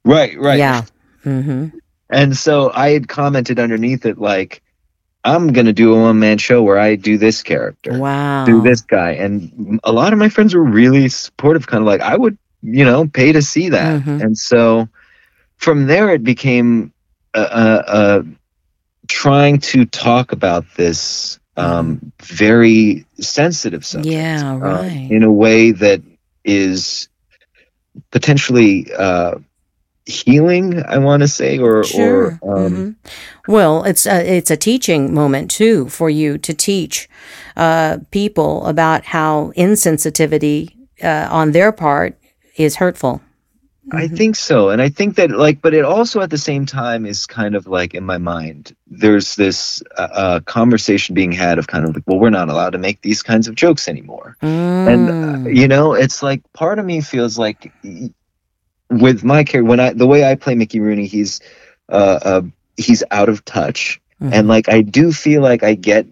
Right, 0.04 0.38
right. 0.38 0.58
Yeah. 0.58 0.82
Mm-hmm. 1.24 1.78
And 2.10 2.36
so 2.36 2.70
I 2.74 2.90
had 2.90 3.08
commented 3.08 3.58
underneath 3.58 4.04
it 4.04 4.18
like, 4.18 4.62
"I'm 5.24 5.52
gonna 5.52 5.72
do 5.72 5.94
a 5.94 6.00
one 6.00 6.18
man 6.18 6.38
show 6.38 6.62
where 6.62 6.78
I 6.78 6.96
do 6.96 7.18
this 7.18 7.42
character." 7.42 7.92
Wow. 7.98 8.44
do 8.46 8.60
this 8.60 8.80
guy 8.82 9.12
and 9.12 9.78
a 9.84 9.92
lot 9.92 10.12
of 10.12 10.18
my 10.18 10.28
friends 10.28 10.54
were 10.54 10.64
really 10.64 11.08
supportive 11.08 11.66
kind 11.66 11.82
of 11.82 11.86
like 11.86 12.00
i 12.00 12.16
would 12.16 12.36
you 12.62 12.84
know 12.84 13.06
pay 13.06 13.32
to 13.32 13.42
see 13.42 13.68
that 13.70 14.00
Mhm. 14.02 14.22
and 14.22 14.36
so 14.38 14.88
from 15.56 15.86
there 15.86 16.08
it 16.10 16.22
became 16.24 16.92
uh, 17.34 17.38
uh, 17.62 17.82
uh, 17.98 18.22
trying 19.08 19.58
to 19.58 19.84
talk 19.84 20.32
about 20.32 20.64
this 20.76 21.38
um, 21.56 22.12
very 22.22 23.04
sensitive 23.20 23.84
subject 23.84 24.12
Yeah, 24.12 24.54
uh, 24.62 24.82
right. 24.82 25.06
in 25.10 25.22
a 25.22 25.32
way 25.32 25.72
that 25.72 26.00
is 26.44 27.08
potentially 28.10 28.86
uh, 28.96 29.34
healing 30.06 30.82
i 30.86 30.98
want 30.98 31.22
to 31.22 31.28
say 31.28 31.58
or 31.58 31.84
Sure. 31.84 32.38
or 32.42 32.56
um, 32.66 32.72
Mhm. 32.72 32.94
Well, 33.48 33.84
it's 33.84 34.06
a, 34.06 34.36
it's 34.36 34.50
a 34.50 34.56
teaching 34.56 35.12
moment 35.14 35.50
too 35.50 35.88
for 35.88 36.08
you 36.10 36.38
to 36.38 36.54
teach 36.54 37.08
uh, 37.56 37.98
people 38.10 38.64
about 38.66 39.04
how 39.04 39.52
insensitivity 39.56 40.68
uh, 41.02 41.26
on 41.30 41.52
their 41.52 41.72
part 41.72 42.16
is 42.56 42.76
hurtful. 42.76 43.20
I 43.92 44.06
Mhm. 44.06 44.16
think 44.16 44.36
so. 44.36 44.70
And 44.70 44.80
I 44.80 44.88
think 44.88 45.16
that, 45.16 45.30
like, 45.30 45.60
but 45.62 45.74
it 45.74 45.84
also 45.84 46.20
at 46.20 46.30
the 46.30 46.38
same 46.38 46.64
time 46.66 47.06
is 47.06 47.26
kind 47.26 47.56
of 47.56 47.66
like 47.66 47.92
in 47.94 48.04
my 48.04 48.18
mind, 48.18 48.72
there's 48.86 49.34
this 49.34 49.82
uh, 49.96 50.08
uh, 50.12 50.40
conversation 50.40 51.14
being 51.14 51.32
had 51.32 51.58
of 51.58 51.66
kind 51.66 51.84
of 51.88 51.94
like, 51.94 52.04
well, 52.06 52.20
we're 52.20 52.30
not 52.30 52.48
allowed 52.48 52.70
to 52.70 52.78
make 52.78 53.00
these 53.02 53.22
kinds 53.22 53.48
of 53.48 53.54
jokes 53.56 53.88
anymore. 53.88 54.36
And, 54.86 55.10
uh, 55.10 55.14
Mm. 55.14 55.56
you 55.56 55.66
know, 55.66 55.94
it's 55.94 56.22
like 56.22 56.40
part 56.52 56.78
of 56.78 56.84
me 56.84 57.00
feels 57.00 57.36
like 57.38 57.72
with 58.90 59.24
my 59.24 59.44
character, 59.44 59.64
when 59.68 59.80
I, 59.80 59.92
the 59.92 60.06
way 60.06 60.24
I 60.30 60.34
play 60.34 60.54
Mickey 60.54 60.80
Rooney, 60.80 61.06
he's, 61.06 61.40
uh, 61.88 62.18
uh, 62.22 62.42
he's 62.76 63.02
out 63.10 63.28
of 63.28 63.44
touch. 63.44 64.00
Mhm. 64.20 64.32
And 64.32 64.48
like, 64.48 64.68
I 64.68 64.82
do 64.82 65.12
feel 65.12 65.42
like 65.42 65.62
I 65.62 65.74
get 65.74 66.06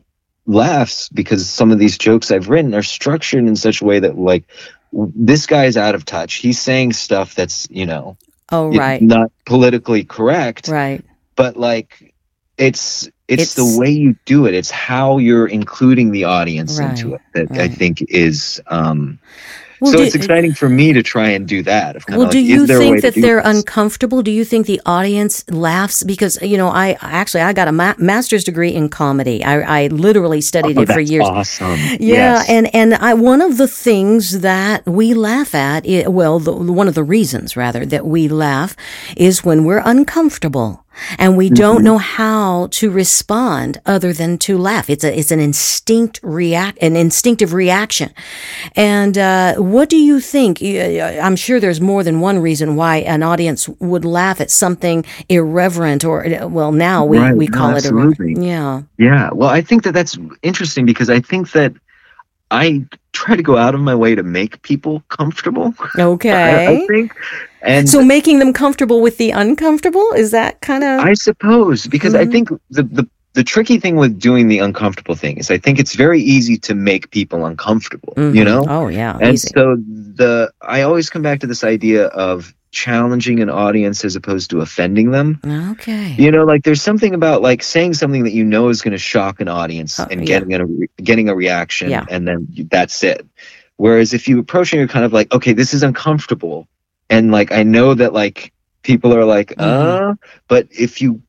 laughs 0.46 1.08
because 1.08 1.48
some 1.48 1.70
of 1.72 1.78
these 1.78 1.98
jokes 1.98 2.30
I've 2.30 2.48
written 2.48 2.74
are 2.74 2.82
structured 2.82 3.44
in 3.46 3.56
such 3.56 3.82
a 3.82 3.84
way 3.84 4.00
that, 4.00 4.16
like, 4.18 4.44
this 4.92 5.46
guy 5.46 5.66
is 5.66 5.76
out 5.76 5.94
of 5.94 6.04
touch. 6.06 6.36
He's 6.36 6.58
saying 6.58 6.94
stuff 6.94 7.34
that's, 7.34 7.68
you 7.70 7.84
know, 7.84 8.16
oh, 8.50 8.68
right. 8.74 9.02
not 9.02 9.30
politically 9.44 10.04
correct 10.04 10.68
Right. 10.68 11.04
but 11.36 11.56
like 11.58 12.14
it's 12.56 13.06
it's, 13.28 13.42
It's- 13.42 13.54
the 13.54 13.78
way 13.78 13.90
you 13.90 14.16
do 14.24 14.46
it 14.46 14.54
it's 14.54 14.70
how 14.70 15.18
you're 15.18 15.46
including 15.46 16.10
the 16.12 16.24
audience 16.24 16.78
into 16.78 17.14
it 17.14 17.20
Right, 17.34 17.48
that 17.50 17.60
i 17.60 17.68
think 17.68 18.00
is 18.08 18.60
um 18.68 19.18
Well, 19.80 19.92
so 19.92 19.98
do, 19.98 20.04
it's 20.04 20.14
exciting 20.14 20.54
for 20.54 20.68
me 20.68 20.92
to 20.92 21.02
try 21.02 21.28
and 21.30 21.46
do 21.46 21.62
that. 21.62 22.08
well, 22.08 22.20
like, 22.20 22.30
do 22.30 22.40
you 22.40 22.66
think 22.66 23.02
that 23.02 23.14
they're 23.14 23.42
this? 23.42 23.56
uncomfortable? 23.56 24.22
Do 24.22 24.30
you 24.30 24.44
think 24.44 24.66
the 24.66 24.80
audience 24.86 25.48
laughs 25.50 26.02
because 26.02 26.40
you 26.42 26.56
know 26.56 26.68
I 26.68 26.96
actually 27.00 27.42
I 27.42 27.52
got 27.52 27.68
a 27.68 27.72
ma- 27.72 27.94
master's 27.98 28.44
degree 28.44 28.74
in 28.74 28.88
comedy. 28.88 29.44
I, 29.44 29.84
I 29.84 29.86
literally 29.88 30.40
studied 30.40 30.78
oh, 30.78 30.82
it 30.82 30.88
for 30.88 31.00
years. 31.00 31.26
Awesome. 31.26 31.78
Yeah, 31.98 31.98
yes. 31.98 32.48
and 32.48 32.74
and 32.74 32.94
I, 32.94 33.14
one 33.14 33.40
of 33.40 33.56
the 33.56 33.68
things 33.68 34.40
that 34.40 34.86
we 34.86 35.14
laugh 35.14 35.54
at, 35.54 35.84
well, 36.10 36.38
the, 36.38 36.52
one 36.52 36.88
of 36.88 36.94
the 36.94 37.04
reasons 37.04 37.56
rather 37.56 37.86
that 37.86 38.06
we 38.06 38.28
laugh 38.28 38.76
is 39.16 39.44
when 39.44 39.64
we're 39.64 39.82
uncomfortable 39.84 40.84
and 41.18 41.36
we 41.36 41.50
don't 41.50 41.76
mm-hmm. 41.76 41.84
know 41.84 41.98
how 41.98 42.68
to 42.72 42.90
respond 42.90 43.80
other 43.86 44.12
than 44.12 44.38
to 44.38 44.58
laugh. 44.58 44.90
It's 44.90 45.04
a 45.04 45.18
it's 45.18 45.30
an 45.30 45.40
instinct 45.40 46.20
react 46.22 46.78
an 46.80 46.96
instinctive 46.96 47.52
reaction. 47.52 48.10
And 48.76 49.16
uh, 49.16 49.54
what 49.56 49.88
do 49.88 49.96
you 49.96 50.20
think? 50.20 50.62
I'm 50.62 51.36
sure 51.36 51.60
there's 51.60 51.80
more 51.80 52.02
than 52.02 52.20
one 52.20 52.38
reason 52.38 52.76
why 52.76 52.96
an 52.98 53.22
audience 53.22 53.68
would 53.80 54.04
laugh 54.04 54.40
at 54.40 54.50
something 54.50 55.04
irreverent 55.28 56.04
or 56.04 56.26
well 56.48 56.72
now 56.72 57.04
we 57.04 57.18
right. 57.18 57.36
we 57.36 57.46
call 57.46 57.70
no, 57.70 57.76
it 57.76 57.84
irreverent. 57.84 58.42
Yeah. 58.42 58.82
Yeah. 58.98 59.30
Well, 59.32 59.50
I 59.50 59.60
think 59.60 59.82
that 59.84 59.92
that's 59.92 60.18
interesting 60.42 60.86
because 60.86 61.10
I 61.10 61.20
think 61.20 61.52
that 61.52 61.72
I 62.50 62.86
try 63.12 63.36
to 63.36 63.42
go 63.42 63.56
out 63.56 63.74
of 63.74 63.80
my 63.80 63.94
way 63.94 64.14
to 64.14 64.22
make 64.22 64.62
people 64.62 65.02
comfortable. 65.08 65.74
Okay. 65.98 66.30
I, 66.32 66.72
I 66.72 66.86
think 66.86 67.12
and 67.62 67.88
so 67.88 68.04
making 68.04 68.38
them 68.38 68.52
comfortable 68.52 69.00
with 69.00 69.18
the 69.18 69.30
uncomfortable 69.30 70.12
is 70.12 70.30
that 70.30 70.60
kind 70.60 70.84
of 70.84 71.00
I 71.00 71.14
suppose 71.14 71.86
because 71.86 72.14
mm-hmm. 72.14 72.28
I 72.28 72.32
think 72.32 72.48
the, 72.70 72.82
the 72.82 73.08
the 73.38 73.44
tricky 73.44 73.78
thing 73.78 73.94
with 73.94 74.18
doing 74.18 74.48
the 74.48 74.58
uncomfortable 74.58 75.14
thing 75.14 75.38
is 75.38 75.48
I 75.48 75.58
think 75.58 75.78
it's 75.78 75.94
very 75.94 76.20
easy 76.20 76.58
to 76.58 76.74
make 76.74 77.12
people 77.12 77.46
uncomfortable, 77.46 78.14
mm-hmm. 78.16 78.36
you 78.36 78.44
know? 78.44 78.64
Oh 78.68 78.88
yeah. 78.88 79.16
And 79.20 79.34
easy. 79.34 79.50
so 79.54 79.76
the 79.76 80.52
I 80.60 80.82
always 80.82 81.08
come 81.08 81.22
back 81.22 81.38
to 81.40 81.46
this 81.46 81.62
idea 81.62 82.06
of 82.06 82.52
challenging 82.70 83.40
an 83.40 83.48
audience 83.48 84.04
as 84.04 84.16
opposed 84.16 84.50
to 84.50 84.60
offending 84.60 85.12
them. 85.12 85.40
Okay. 85.72 86.14
You 86.18 86.32
know, 86.32 86.44
like 86.44 86.64
there's 86.64 86.82
something 86.82 87.14
about 87.14 87.40
like 87.40 87.62
saying 87.62 87.94
something 87.94 88.24
that 88.24 88.32
you 88.32 88.44
know 88.44 88.70
is 88.70 88.82
going 88.82 88.92
to 88.92 88.98
shock 88.98 89.40
an 89.40 89.46
audience 89.46 90.00
uh, 90.00 90.08
and 90.10 90.28
yeah. 90.28 90.40
getting 90.40 90.88
a 90.96 91.02
getting 91.02 91.28
a 91.28 91.34
reaction 91.34 91.90
yeah. 91.90 92.06
and 92.10 92.26
then 92.26 92.48
that's 92.70 93.04
it. 93.04 93.24
Whereas 93.76 94.14
if 94.14 94.26
you 94.26 94.40
approach 94.40 94.74
it, 94.74 94.78
you're 94.78 94.88
kind 94.88 95.04
of 95.04 95.12
like, 95.12 95.32
okay, 95.32 95.52
this 95.52 95.72
is 95.72 95.84
uncomfortable 95.84 96.66
and 97.10 97.30
like 97.30 97.52
I 97.52 97.62
know 97.62 97.94
that 97.94 98.12
like 98.12 98.52
people 98.82 99.14
are 99.14 99.24
like, 99.24 99.50
mm-hmm. 99.50 100.10
uh, 100.10 100.14
but 100.48 100.68
if 100.70 101.00
you 101.00 101.22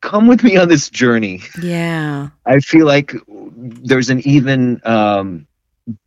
come 0.00 0.26
with 0.26 0.42
me 0.42 0.56
on 0.56 0.68
this 0.68 0.90
journey, 0.90 1.42
yeah, 1.60 2.28
I 2.46 2.60
feel 2.60 2.86
like 2.86 3.14
there's 3.26 4.10
an 4.10 4.26
even 4.26 4.80
um, 4.84 5.46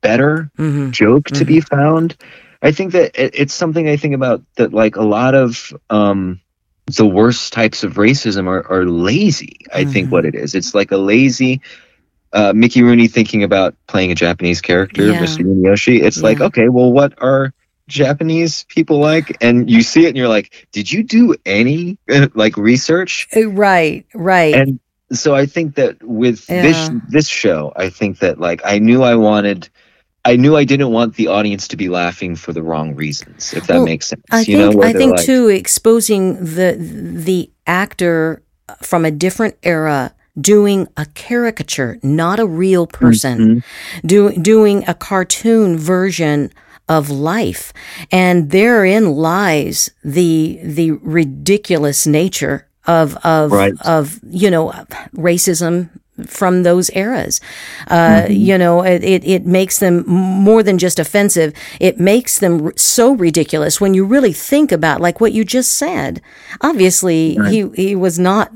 better 0.01 0.51
mm-hmm. 0.57 0.91
joke 0.91 1.25
to 1.25 1.33
mm-hmm. 1.33 1.45
be 1.45 1.61
found. 1.61 2.15
I 2.61 2.71
think 2.71 2.93
that 2.93 3.19
it, 3.19 3.35
it's 3.35 3.53
something 3.53 3.87
I 3.89 3.97
think 3.97 4.13
about 4.13 4.41
that 4.55 4.73
like 4.73 4.95
a 4.95 5.03
lot 5.03 5.35
of 5.35 5.73
um, 5.89 6.39
the 6.85 7.05
worst 7.05 7.53
types 7.53 7.83
of 7.83 7.93
racism 7.93 8.47
are, 8.47 8.65
are 8.71 8.85
lazy. 8.85 9.57
I 9.73 9.85
think 9.85 10.05
mm-hmm. 10.05 10.11
what 10.11 10.25
it 10.25 10.35
is, 10.35 10.55
it's 10.55 10.73
like 10.73 10.91
a 10.91 10.97
lazy. 10.97 11.61
Uh, 12.31 12.51
Mickey 12.51 12.81
Rooney 12.81 13.07
thinking 13.07 13.43
about 13.43 13.75
playing 13.85 14.11
a 14.11 14.15
Japanese 14.15 14.59
character, 14.59 15.05
yeah. 15.05 15.21
Mr. 15.21 15.45
Yunioshi. 15.45 16.01
It's 16.01 16.17
yeah. 16.17 16.23
like, 16.23 16.41
okay, 16.41 16.67
well, 16.67 16.91
what 16.91 17.13
are 17.21 17.53
Japanese 17.87 18.65
people 18.69 18.99
like, 18.99 19.37
and 19.41 19.69
you 19.69 19.81
see 19.81 20.05
it 20.05 20.09
and 20.09 20.17
you're 20.17 20.27
like, 20.27 20.67
did 20.71 20.91
you 20.91 21.03
do 21.03 21.35
any 21.45 21.97
like 22.33 22.55
research? 22.57 23.27
Uh, 23.35 23.49
right, 23.49 24.05
right. 24.13 24.55
And 24.55 24.79
so 25.11 25.35
I 25.35 25.45
think 25.45 25.75
that 25.75 26.01
with 26.03 26.49
yeah. 26.49 26.61
this 26.61 26.89
this 27.09 27.27
show, 27.27 27.73
I 27.75 27.89
think 27.89 28.19
that 28.19 28.39
like 28.39 28.61
I 28.65 28.79
knew 28.79 29.03
I 29.03 29.15
wanted. 29.15 29.69
I 30.25 30.37
knew 30.37 30.55
I 30.55 30.63
didn't 30.63 30.91
want 30.91 31.15
the 31.15 31.27
audience 31.27 31.67
to 31.67 31.75
be 31.75 31.89
laughing 31.89 32.37
for 32.37 32.53
the 32.53 32.63
wrong 32.63 32.95
reasons, 32.95 33.53
if 33.53 33.67
that 33.67 33.75
well, 33.75 33.85
makes 33.85 34.07
sense. 34.07 34.23
I 34.31 34.39
you 34.39 34.57
think, 34.57 34.75
know, 34.75 34.81
I 34.81 34.93
think 34.93 35.17
like, 35.17 35.25
too, 35.25 35.49
exposing 35.49 36.35
the 36.35 36.77
the 36.79 37.51
actor 37.67 38.41
from 38.81 39.03
a 39.03 39.11
different 39.11 39.57
era 39.63 40.15
doing 40.39 40.87
a 40.95 41.05
caricature, 41.07 41.99
not 42.01 42.39
a 42.39 42.45
real 42.45 42.87
person, 42.87 43.37
mm-hmm. 43.37 44.07
do, 44.07 44.31
doing 44.41 44.83
a 44.87 44.93
cartoon 44.93 45.77
version 45.77 46.51
of 46.97 47.09
life. 47.09 47.73
And 48.11 48.51
therein 48.51 49.05
lies 49.15 49.91
the, 50.03 50.59
the 50.63 50.91
ridiculous 50.91 52.05
nature 52.05 52.67
of, 52.85 53.17
of, 53.25 53.51
right. 53.51 53.73
of, 53.85 54.19
you 54.29 54.49
know, 54.51 54.71
racism, 55.15 55.89
from 56.27 56.61
those 56.61 56.91
eras. 56.91 57.41
Uh, 57.87 57.95
mm-hmm. 57.97 58.33
You 58.33 58.57
know, 58.57 58.83
it, 58.83 59.23
it 59.25 59.45
makes 59.45 59.79
them 59.79 60.03
more 60.07 60.61
than 60.61 60.77
just 60.77 60.99
offensive. 60.99 61.53
It 61.79 61.99
makes 61.99 62.39
them 62.39 62.71
so 62.77 63.15
ridiculous 63.15 63.81
when 63.81 63.95
you 63.95 64.05
really 64.05 64.31
think 64.33 64.71
about 64.71 65.01
like 65.01 65.19
what 65.19 65.33
you 65.33 65.43
just 65.43 65.71
said. 65.71 66.21
Obviously, 66.61 67.35
right. 67.39 67.51
he, 67.51 67.69
he 67.75 67.95
was 67.95 68.19
not 68.19 68.51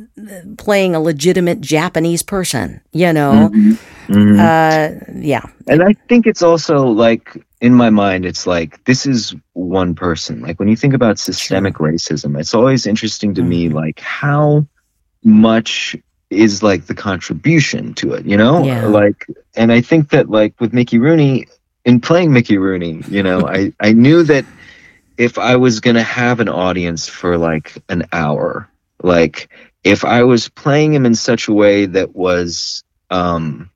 playing 0.57 0.93
a 0.93 0.99
legitimate 0.99 1.59
Japanese 1.61 2.21
person, 2.21 2.79
you 2.91 3.11
know? 3.11 3.49
Mm-hmm. 3.51 4.13
Mm-hmm. 4.13 4.39
Uh, 4.39 5.21
yeah. 5.21 5.45
And 5.67 5.81
I 5.81 5.93
think 6.07 6.27
it's 6.27 6.43
also 6.43 6.85
like 6.85 7.43
in 7.59 7.73
my 7.73 7.89
mind, 7.89 8.25
it's 8.25 8.45
like 8.45 8.83
this 8.85 9.05
is 9.05 9.35
one 9.53 9.95
person. 9.95 10.41
Like 10.41 10.59
when 10.59 10.67
you 10.67 10.75
think 10.75 10.93
about 10.93 11.19
systemic 11.19 11.77
sure. 11.77 11.91
racism, 11.91 12.39
it's 12.39 12.53
always 12.53 12.85
interesting 12.85 13.33
to 13.35 13.41
mm-hmm. 13.41 13.49
me, 13.49 13.69
like 13.69 13.99
how 13.99 14.67
much 15.23 15.95
is 16.29 16.61
like 16.61 16.85
the 16.85 16.95
contribution 16.95 17.93
to 17.95 18.13
it, 18.13 18.25
you 18.25 18.37
know? 18.37 18.63
Yeah. 18.63 18.85
Like, 18.87 19.25
and 19.55 19.71
I 19.71 19.81
think 19.81 20.09
that 20.09 20.29
like 20.29 20.59
with 20.59 20.73
Mickey 20.73 20.99
Rooney, 20.99 21.47
in 21.85 22.01
playing 22.01 22.33
Mickey 22.33 22.57
Rooney, 22.57 23.01
you 23.07 23.23
know, 23.23 23.47
I 23.47 23.73
I 23.79 23.93
knew 23.93 24.23
that 24.23 24.45
if 25.17 25.39
I 25.39 25.55
was 25.55 25.79
gonna 25.79 26.03
have 26.03 26.39
an 26.39 26.49
audience 26.49 27.07
for 27.07 27.37
like 27.37 27.73
an 27.89 28.07
hour, 28.11 28.69
like 29.01 29.49
if 29.83 30.05
I 30.05 30.23
was 30.23 30.49
playing 30.49 30.93
him 30.93 31.05
in 31.05 31.15
such 31.15 31.47
a 31.47 31.53
way 31.53 31.85
that 31.87 32.15
was 32.15 32.83
um 33.09 33.71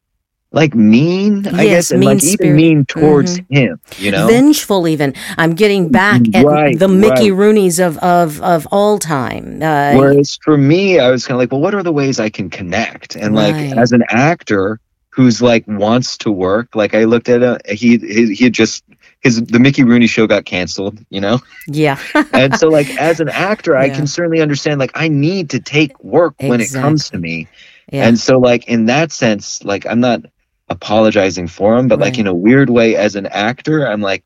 like 0.53 0.75
mean, 0.75 1.47
I 1.47 1.63
yes, 1.63 1.65
guess, 1.65 1.91
and 1.91 2.03
like 2.03 2.19
spirit. 2.19 2.41
even 2.41 2.55
mean 2.55 2.85
towards 2.85 3.39
mm-hmm. 3.39 3.53
him, 3.53 3.79
you 3.97 4.11
know, 4.11 4.27
vengeful. 4.27 4.87
Even 4.87 5.13
I'm 5.37 5.55
getting 5.55 5.89
back 5.89 6.21
at 6.33 6.45
right, 6.45 6.77
the 6.77 6.89
Mickey 6.89 7.31
right. 7.31 7.39
Rooney's 7.39 7.79
of 7.79 7.97
of 7.99 8.41
of 8.41 8.67
all 8.69 8.99
time. 8.99 9.61
Uh, 9.61 9.93
Whereas 9.95 10.37
for 10.43 10.57
me, 10.57 10.99
I 10.99 11.09
was 11.09 11.25
kind 11.25 11.35
of 11.35 11.39
like, 11.39 11.51
well, 11.51 11.61
what 11.61 11.73
are 11.73 11.83
the 11.83 11.93
ways 11.93 12.19
I 12.19 12.29
can 12.29 12.49
connect? 12.49 13.15
And 13.15 13.33
right. 13.33 13.53
like 13.53 13.77
as 13.77 13.93
an 13.93 14.03
actor 14.09 14.79
who's 15.09 15.41
like 15.41 15.65
wants 15.67 16.17
to 16.17 16.31
work, 16.31 16.75
like 16.75 16.95
I 16.95 17.05
looked 17.05 17.29
at 17.29 17.41
a 17.41 17.59
he 17.73 17.97
he, 17.97 18.33
he 18.33 18.43
had 18.43 18.53
just 18.53 18.83
his 19.21 19.41
the 19.41 19.59
Mickey 19.59 19.85
Rooney 19.85 20.07
show 20.07 20.27
got 20.27 20.43
canceled, 20.43 20.99
you 21.09 21.21
know? 21.21 21.39
Yeah. 21.67 21.97
and 22.33 22.55
so 22.55 22.67
like 22.67 22.89
as 22.97 23.21
an 23.21 23.29
actor, 23.29 23.77
I 23.77 23.89
can 23.89 24.05
certainly 24.05 24.41
understand 24.41 24.81
like 24.81 24.91
I 24.95 25.07
need 25.07 25.51
to 25.51 25.61
take 25.61 25.97
work 26.03 26.33
exactly. 26.39 26.49
when 26.49 26.59
it 26.59 26.71
comes 26.73 27.09
to 27.11 27.17
me. 27.17 27.47
Yeah. 27.89 28.07
And 28.07 28.19
so 28.19 28.37
like 28.37 28.67
in 28.67 28.87
that 28.87 29.13
sense, 29.13 29.63
like 29.63 29.85
I'm 29.85 30.01
not 30.01 30.25
apologizing 30.71 31.47
for 31.47 31.77
him, 31.77 31.87
but 31.87 31.99
right. 31.99 32.05
like 32.05 32.17
in 32.17 32.27
a 32.27 32.33
weird 32.33 32.69
way 32.69 32.95
as 32.95 33.15
an 33.15 33.27
actor, 33.27 33.85
I'm 33.87 34.01
like, 34.01 34.23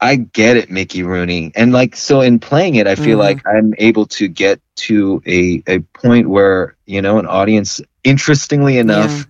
I 0.00 0.16
get 0.16 0.56
it, 0.56 0.70
Mickey 0.70 1.02
Rooney. 1.02 1.52
And 1.54 1.72
like 1.72 1.94
so 1.94 2.20
in 2.20 2.38
playing 2.38 2.74
it, 2.74 2.86
I 2.86 2.94
feel 2.94 3.18
mm-hmm. 3.18 3.38
like 3.38 3.46
I'm 3.46 3.74
able 3.78 4.06
to 4.06 4.28
get 4.28 4.60
to 4.76 5.22
a, 5.26 5.62
a 5.66 5.78
point 5.80 6.28
where, 6.28 6.76
you 6.86 7.00
know, 7.00 7.18
an 7.18 7.26
audience 7.26 7.80
interestingly 8.02 8.78
enough 8.78 9.26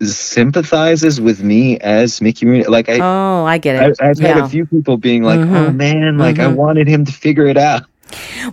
yeah. 0.00 0.08
sympathizes 0.08 1.20
with 1.20 1.42
me 1.42 1.78
as 1.78 2.20
Mickey 2.20 2.46
Rooney. 2.46 2.64
Like 2.64 2.88
I 2.88 2.98
Oh, 3.00 3.44
I 3.44 3.58
get 3.58 3.76
it. 3.76 4.00
I, 4.00 4.06
have 4.06 4.20
yeah. 4.20 4.34
had 4.34 4.44
a 4.44 4.48
few 4.48 4.66
people 4.66 4.96
being 4.96 5.22
like, 5.22 5.40
mm-hmm. 5.40 5.54
Oh 5.54 5.70
man, 5.72 6.18
like 6.18 6.36
mm-hmm. 6.36 6.52
I 6.52 6.54
wanted 6.54 6.88
him 6.88 7.04
to 7.04 7.12
figure 7.12 7.46
it 7.46 7.58
out. 7.58 7.84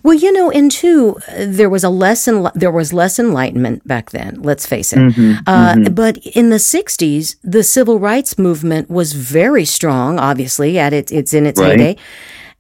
Well, 0.03 0.13
you 0.13 0.31
know, 0.31 0.51
and 0.51 0.71
two, 0.71 1.17
there 1.37 1.69
was 1.69 1.83
a 1.83 1.89
less 1.89 2.25
there 2.55 2.71
was 2.71 2.93
less 2.93 3.19
enlightenment 3.19 3.87
back 3.87 4.11
then. 4.11 4.41
Let's 4.41 4.65
face 4.65 4.93
it. 4.93 4.99
Mm-hmm, 4.99 5.31
uh, 5.47 5.73
mm-hmm. 5.73 5.93
But 5.93 6.17
in 6.17 6.49
the 6.49 6.57
'60s, 6.57 7.35
the 7.43 7.63
civil 7.63 7.99
rights 7.99 8.37
movement 8.37 8.89
was 8.89 9.13
very 9.13 9.65
strong. 9.65 10.19
Obviously, 10.19 10.79
at 10.79 10.93
its 10.93 11.11
it's 11.11 11.33
in 11.33 11.45
its 11.45 11.59
right. 11.59 11.71
heyday, 11.71 11.97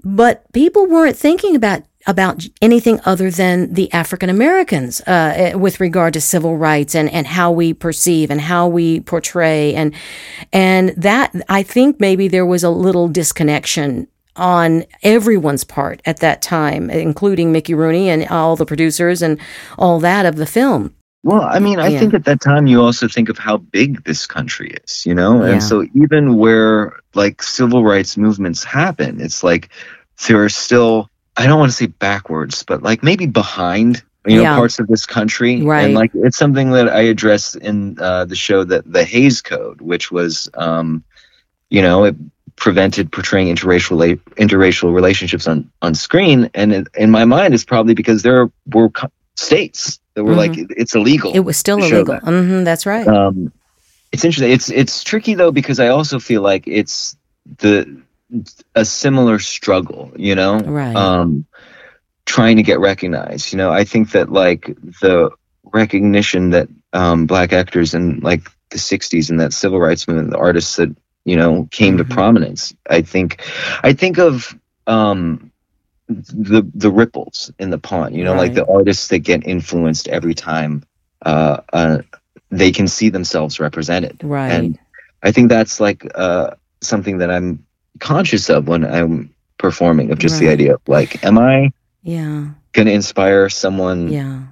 but 0.03 0.51
people 0.53 0.87
weren't 0.87 1.15
thinking 1.15 1.55
about 1.55 1.83
about 2.07 2.47
anything 2.61 2.99
other 3.05 3.29
than 3.29 3.73
the 3.73 3.91
African 3.91 4.29
Americans 4.29 5.01
uh, 5.01 5.33
eh, 5.35 5.53
with 5.53 5.79
regard 5.79 6.13
to 6.13 6.21
civil 6.21 6.57
rights 6.57 6.95
and, 6.95 7.09
and 7.11 7.27
how 7.27 7.51
we 7.51 7.73
perceive 7.73 8.31
and 8.31 8.39
how 8.39 8.67
we 8.67 9.01
portray 9.01 9.75
and 9.75 9.93
and 10.53 10.89
that 10.91 11.35
I 11.49 11.61
think 11.61 11.99
maybe 11.99 12.27
there 12.27 12.45
was 12.45 12.63
a 12.63 12.69
little 12.69 13.09
disconnection 13.09 14.07
on 14.39 14.85
everyone's 15.03 15.63
part 15.63 16.01
at 16.05 16.19
that 16.21 16.41
time, 16.41 16.89
including 16.89 17.51
Mickey 17.51 17.73
Rooney 17.73 18.09
and 18.09 18.27
all 18.29 18.55
the 18.55 18.65
producers 18.65 19.21
and 19.21 19.39
all 19.77 19.99
that 19.99 20.25
of 20.25 20.37
the 20.37 20.45
film. 20.45 20.95
Well, 21.23 21.41
I 21.41 21.59
mean, 21.59 21.79
I 21.79 21.89
yeah. 21.89 21.99
think 21.99 22.13
at 22.13 22.23
that 22.25 22.39
time 22.39 22.65
you 22.65 22.81
also 22.81 23.07
think 23.07 23.27
of 23.27 23.37
how 23.37 23.57
big 23.57 24.05
this 24.05 24.25
country 24.25 24.77
is, 24.85 25.05
you 25.05 25.13
know? 25.13 25.41
And 25.41 25.61
so 25.61 25.85
even 25.93 26.37
where 26.37 26.97
like 27.13 27.43
civil 27.43 27.83
rights 27.83 28.15
movements 28.15 28.63
happen, 28.63 29.19
it's 29.19 29.43
like 29.43 29.69
there 30.27 30.41
are 30.41 30.49
still, 30.49 31.09
I 31.35 31.45
don't 31.45 31.59
want 31.59 31.71
to 31.71 31.75
say 31.75 31.87
backwards, 31.87 32.63
but 32.63 32.83
like 32.83 33.03
maybe 33.03 33.25
behind 33.25 34.01
you 34.25 34.35
know 34.35 34.41
yeah. 34.43 34.55
parts 34.55 34.79
of 34.79 34.87
this 34.87 35.05
country 35.05 35.61
right 35.61 35.85
and 35.85 35.93
like 35.93 36.11
it's 36.13 36.37
something 36.37 36.71
that 36.71 36.89
i 36.89 36.99
addressed 36.99 37.55
in 37.55 37.97
uh, 37.99 38.25
the 38.25 38.35
show 38.35 38.63
that 38.63 38.89
the 38.91 39.03
Hays 39.03 39.41
Code 39.41 39.79
which 39.79 40.11
was 40.11 40.49
um 40.55 41.03
you 41.69 41.81
know 41.81 42.03
it 42.03 42.15
prevented 42.59 43.11
portraying 43.11 43.53
interracial 43.53 44.19
interracial 44.35 44.93
relationships 44.93 45.47
on 45.47 45.71
on 45.81 45.95
screen. 45.95 46.49
And 46.53 46.87
in, 46.95 47.09
my 47.09 47.25
mind, 47.25 47.53
it's 47.53 47.65
probably 47.65 47.93
because 47.93 48.21
there 48.21 48.51
were 48.67 48.91
states 49.35 49.99
that 50.13 50.23
were 50.23 50.35
mm-hmm. 50.35 50.59
like 50.61 50.71
it's 50.77 50.93
illegal. 50.93 51.31
It 51.33 51.39
was 51.39 51.57
still 51.57 51.77
illegal. 51.77 52.15
That. 52.15 52.23
Mm-hmm, 52.23 52.63
that's 52.65 52.85
right. 52.85 53.07
Um, 53.07 53.51
it's 54.11 54.23
interesting. 54.23 54.51
It's 54.51 54.69
it's 54.69 55.03
tricky 55.03 55.33
though 55.33 55.51
because 55.51 55.79
I 55.79 55.87
also 55.87 56.19
feel 56.19 56.41
like 56.41 56.67
it's 56.67 57.15
the 57.57 58.01
a 58.75 58.85
similar 58.85 59.39
struggle. 59.39 60.11
You 60.15 60.35
know, 60.35 60.59
right? 60.59 60.95
Um, 60.95 61.45
trying 62.25 62.57
to 62.57 62.63
get 62.63 62.79
recognized. 62.79 63.51
You 63.51 63.57
know, 63.57 63.71
I 63.71 63.85
think 63.85 64.11
that 64.11 64.31
like 64.31 64.65
the 65.01 65.31
recognition 65.63 66.51
that 66.51 66.67
um, 66.93 67.25
black 67.25 67.53
actors 67.53 67.93
in 67.93 68.19
like 68.19 68.43
the 68.69 68.77
60s 68.77 69.29
and 69.29 69.39
that 69.39 69.53
civil 69.53 69.79
rights 69.79 70.07
movement, 70.07 70.31
the 70.31 70.37
artists 70.37 70.75
that 70.75 70.95
you 71.29 71.35
know 71.35 71.67
came 71.69 71.97
mm-hmm. 71.97 72.09
to 72.09 72.15
prominence. 72.15 72.73
I 72.89 73.01
think, 73.01 73.41
I 73.83 73.93
think 73.93 74.17
of 74.17 74.57
um, 74.87 75.51
the 76.07 76.67
the 76.73 76.91
ripples 76.91 77.51
in 77.59 77.69
the 77.69 77.77
pond. 77.77 78.15
You 78.15 78.23
know, 78.23 78.33
right. 78.33 78.39
like 78.39 78.53
the 78.55 78.65
artists 78.65 79.09
that 79.09 79.19
get 79.19 79.45
influenced 79.45 80.07
every 80.07 80.33
time 80.33 80.83
uh, 81.21 81.61
uh, 81.71 81.99
they 82.49 82.71
can 82.71 82.87
see 82.87 83.09
themselves 83.09 83.59
represented. 83.59 84.21
Right. 84.23 84.51
And 84.51 84.79
I 85.21 85.31
think 85.31 85.49
that's 85.49 85.79
like 85.79 86.09
uh, 86.15 86.55
something 86.81 87.19
that 87.19 87.29
I'm 87.29 87.63
conscious 87.99 88.49
of 88.49 88.67
when 88.67 88.83
I'm 88.83 89.33
performing. 89.59 90.11
Of 90.11 90.17
just 90.17 90.35
right. 90.35 90.47
the 90.47 90.49
idea 90.49 90.73
of 90.75 90.81
like, 90.87 91.23
am 91.23 91.37
I? 91.37 91.71
Yeah. 92.01 92.49
Going 92.71 92.87
to 92.87 92.93
inspire 92.93 93.49
someone? 93.49 94.11
Yeah 94.11 94.43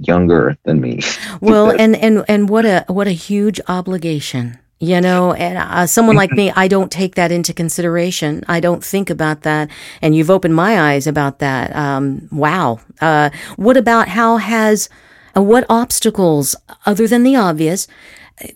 younger 0.00 0.56
than 0.62 0.80
me. 0.80 1.00
well, 1.40 1.70
and 1.78 1.96
and 1.96 2.24
and 2.28 2.48
what 2.48 2.64
a 2.64 2.84
what 2.86 3.08
a 3.08 3.12
huge 3.12 3.60
obligation. 3.66 4.56
You 4.80 5.00
know, 5.00 5.32
and 5.32 5.58
uh, 5.58 5.86
someone 5.88 6.14
like 6.14 6.30
me, 6.30 6.52
I 6.54 6.68
don't 6.68 6.92
take 6.92 7.16
that 7.16 7.32
into 7.32 7.52
consideration. 7.52 8.44
I 8.46 8.60
don't 8.60 8.84
think 8.84 9.10
about 9.10 9.42
that. 9.42 9.70
And 10.00 10.14
you've 10.14 10.30
opened 10.30 10.54
my 10.54 10.92
eyes 10.92 11.08
about 11.08 11.40
that. 11.40 11.74
Um, 11.74 12.28
wow. 12.30 12.78
Uh, 13.00 13.30
what 13.56 13.76
about 13.76 14.06
how 14.06 14.36
has, 14.36 14.88
uh, 15.36 15.42
what 15.42 15.66
obstacles, 15.68 16.54
other 16.86 17.08
than 17.08 17.24
the 17.24 17.34
obvious, 17.34 17.88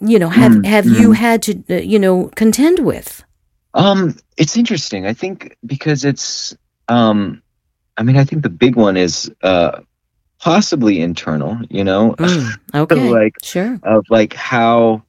you 0.01 0.21
know, 0.21 0.29
have, 0.29 0.53
mm, 0.53 0.65
have 0.65 0.87
you 0.87 1.09
mm. 1.09 1.17
had 1.17 1.43
to, 1.43 1.63
uh, 1.69 1.75
you 1.75 1.99
know, 1.99 2.31
contend 2.37 2.79
with? 2.79 3.25
Um, 3.75 4.17
it's 4.37 4.57
interesting. 4.57 5.07
I 5.07 5.15
think 5.15 5.57
because 5.67 6.05
it's, 6.05 6.57
um, 6.87 7.43
I 7.97 8.05
mean, 8.05 8.17
I 8.17 8.23
think 8.23 8.45
the 8.45 8.49
big 8.49 8.77
one 8.77 8.97
is, 8.97 9.29
uh, 9.43 9.81
possibly 10.43 11.01
internal, 11.01 11.57
you 11.71 11.85
know, 11.85 12.15
mm, 12.19 12.59
okay, 12.75 13.11
like 13.11 13.35
sure, 13.43 13.79
of 13.85 14.05
like 14.11 14.35
how 14.35 15.03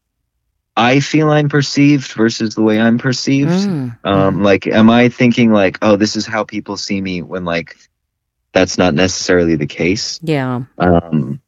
I 0.75 0.99
feel 0.99 1.29
I'm 1.29 1.49
perceived 1.49 2.13
versus 2.13 2.55
the 2.55 2.63
way 2.63 2.79
I'm 2.79 2.97
perceived. 2.97 3.51
Mm, 3.51 3.97
um, 4.03 4.37
mm. 4.37 4.43
Like, 4.43 4.65
am 4.65 4.89
I 4.89 5.09
thinking 5.09 5.51
like, 5.51 5.77
oh, 5.81 5.95
this 5.95 6.15
is 6.15 6.25
how 6.25 6.43
people 6.43 6.77
see 6.77 6.99
me 6.99 7.21
when 7.21 7.45
like 7.45 7.77
that's 8.53 8.77
not 8.77 8.93
necessarily 8.93 9.55
the 9.55 9.67
case? 9.67 10.19
Yeah. 10.23 10.63
Um, 10.77 11.41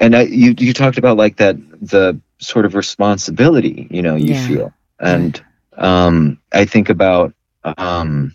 and 0.00 0.16
I, 0.16 0.22
you 0.22 0.54
you 0.58 0.72
talked 0.72 0.98
about 0.98 1.16
like 1.16 1.36
that 1.36 1.56
the 1.80 2.20
sort 2.38 2.64
of 2.64 2.76
responsibility 2.76 3.88
you 3.90 4.00
know 4.00 4.14
you 4.14 4.34
yeah. 4.34 4.46
feel, 4.46 4.74
and 5.00 5.44
um, 5.76 6.40
I 6.52 6.64
think 6.64 6.88
about 6.88 7.34
um, 7.64 8.34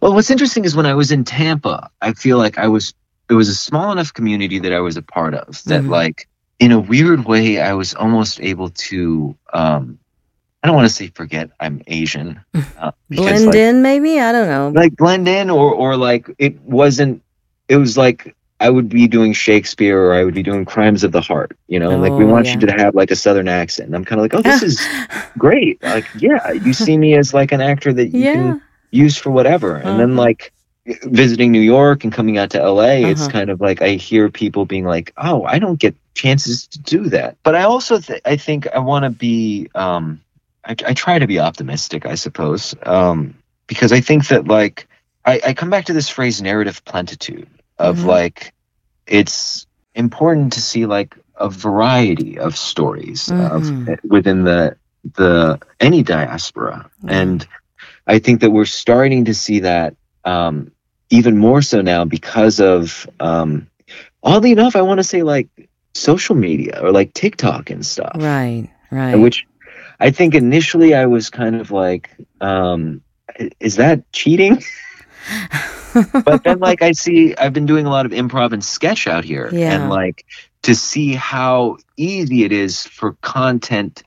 well, 0.00 0.12
what's 0.12 0.30
interesting 0.30 0.64
is 0.64 0.76
when 0.76 0.86
I 0.86 0.94
was 0.94 1.12
in 1.12 1.24
Tampa, 1.24 1.90
I 2.02 2.12
feel 2.12 2.36
like 2.36 2.58
I 2.58 2.68
was 2.68 2.94
it 3.30 3.34
was 3.34 3.48
a 3.48 3.54
small 3.54 3.92
enough 3.92 4.12
community 4.12 4.58
that 4.60 4.72
I 4.72 4.80
was 4.80 4.96
a 4.96 5.02
part 5.02 5.34
of 5.34 5.62
that 5.64 5.82
mm-hmm. 5.82 5.90
like 5.90 6.28
in 6.58 6.72
a 6.72 6.78
weird 6.78 7.24
way 7.24 7.60
I 7.60 7.74
was 7.74 7.94
almost 7.94 8.40
able 8.40 8.70
to 8.70 9.36
um 9.52 9.98
I 10.62 10.66
don't 10.66 10.76
want 10.76 10.88
to 10.88 10.94
say 10.94 11.08
forget 11.08 11.50
I'm 11.60 11.82
Asian. 11.86 12.40
Uh, 12.78 12.90
blend 13.08 13.46
like, 13.46 13.54
in 13.54 13.82
maybe? 13.82 14.20
I 14.20 14.32
don't 14.32 14.48
know. 14.48 14.70
Like 14.74 14.96
blend 14.96 15.28
in 15.28 15.48
or 15.48 15.72
or 15.72 15.96
like 15.96 16.28
it 16.38 16.60
wasn't 16.62 17.22
it 17.68 17.76
was 17.76 17.96
like 17.96 18.34
I 18.60 18.70
would 18.70 18.88
be 18.88 19.06
doing 19.06 19.32
Shakespeare 19.32 20.00
or 20.00 20.14
I 20.14 20.24
would 20.24 20.34
be 20.34 20.42
doing 20.42 20.64
Crimes 20.64 21.04
of 21.04 21.12
the 21.12 21.20
Heart, 21.20 21.56
you 21.68 21.78
know, 21.78 21.92
oh, 21.92 21.98
like 21.98 22.12
we 22.12 22.24
oh, 22.24 22.28
want 22.28 22.46
yeah. 22.46 22.54
you 22.54 22.60
to 22.60 22.72
have 22.72 22.94
like 22.94 23.10
a 23.10 23.16
southern 23.16 23.48
accent. 23.48 23.88
And 23.88 23.96
I'm 23.96 24.04
kind 24.04 24.20
of 24.20 24.24
like, 24.24 24.34
oh, 24.34 24.42
this 24.42 24.62
is 24.62 24.80
great. 25.38 25.82
Like, 25.82 26.06
yeah, 26.16 26.52
you 26.52 26.72
see 26.84 26.96
me 26.96 27.14
as 27.14 27.34
like 27.34 27.52
an 27.52 27.60
actor 27.60 27.92
that 27.92 28.08
you 28.08 28.20
yeah. 28.20 28.32
can 28.32 28.62
use 28.90 29.18
for 29.18 29.30
whatever. 29.30 29.76
And 29.76 29.88
uh-huh. 29.88 29.98
then 29.98 30.16
like 30.16 30.52
visiting 30.86 31.50
New 31.52 31.60
York 31.60 32.04
and 32.04 32.12
coming 32.12 32.38
out 32.38 32.50
to 32.50 32.62
LA, 32.62 32.82
uh-huh. 32.82 33.08
it's 33.08 33.28
kind 33.28 33.50
of 33.50 33.60
like 33.60 33.82
I 33.82 33.90
hear 33.90 34.30
people 34.30 34.64
being 34.66 34.84
like, 34.84 35.12
"Oh, 35.16 35.44
I 35.44 35.58
don't 35.58 35.78
get 35.78 35.94
chances 36.14 36.66
to 36.68 36.78
do 36.78 37.08
that." 37.10 37.36
But 37.42 37.54
I 37.54 37.62
also 37.64 38.00
th- 38.00 38.22
I 38.24 38.36
think 38.36 38.66
I 38.68 38.78
want 38.78 39.04
to 39.04 39.10
be 39.10 39.68
um, 39.74 40.20
I, 40.64 40.70
I, 40.86 40.94
try 40.94 41.18
to 41.18 41.26
be 41.26 41.40
optimistic, 41.40 42.06
I 42.06 42.14
suppose, 42.14 42.74
um, 42.84 43.34
because 43.66 43.92
I 43.92 44.00
think 44.00 44.28
that 44.28 44.46
like 44.46 44.88
I, 45.24 45.40
I, 45.46 45.54
come 45.54 45.70
back 45.70 45.86
to 45.86 45.92
this 45.92 46.08
phrase 46.08 46.40
narrative 46.40 46.84
plentitude 46.84 47.48
of 47.78 47.98
mm-hmm. 47.98 48.08
like 48.08 48.54
it's 49.06 49.66
important 49.94 50.54
to 50.54 50.60
see 50.60 50.86
like 50.86 51.16
a 51.36 51.48
variety 51.48 52.38
of 52.38 52.56
stories 52.56 53.28
mm-hmm. 53.28 53.90
of, 53.90 53.98
within 54.04 54.44
the 54.44 54.76
the 55.16 55.60
any 55.80 56.02
diaspora 56.02 56.90
mm-hmm. 56.98 57.10
and 57.10 57.48
I 58.06 58.18
think 58.18 58.40
that 58.40 58.50
we're 58.50 58.64
starting 58.64 59.26
to 59.26 59.34
see 59.34 59.60
that 59.60 59.96
um, 60.24 60.70
even 61.10 61.38
more 61.38 61.62
so 61.62 61.80
now 61.80 62.04
because 62.04 62.60
of 62.60 63.08
um, 63.20 63.68
oddly 64.22 64.52
enough, 64.52 64.76
I 64.76 64.82
want 64.82 64.98
to 64.98 65.04
say 65.04 65.22
like 65.22 65.48
social 65.94 66.34
media 66.34 66.80
or 66.82 66.92
like 66.92 67.14
TikTok 67.14 67.70
and 67.70 67.84
stuff. 67.84 68.16
Right, 68.16 68.68
right. 68.90 69.14
Which 69.14 69.46
I 70.00 70.10
think 70.10 70.34
initially 70.34 70.94
I 70.94 71.06
was 71.06 71.30
kind 71.30 71.56
of 71.56 71.70
like, 71.70 72.10
um, 72.40 73.02
is 73.60 73.76
that 73.76 74.10
cheating? 74.12 74.62
but 76.24 76.44
then 76.44 76.58
like 76.58 76.82
I 76.82 76.92
see 76.92 77.34
I've 77.36 77.52
been 77.52 77.66
doing 77.66 77.86
a 77.86 77.90
lot 77.90 78.06
of 78.06 78.12
improv 78.12 78.52
and 78.52 78.64
sketch 78.64 79.06
out 79.06 79.24
here 79.24 79.48
yeah. 79.52 79.72
and 79.72 79.90
like 79.90 80.26
to 80.62 80.74
see 80.74 81.14
how 81.14 81.78
easy 81.96 82.44
it 82.44 82.52
is 82.52 82.86
for 82.86 83.12
content 83.22 84.02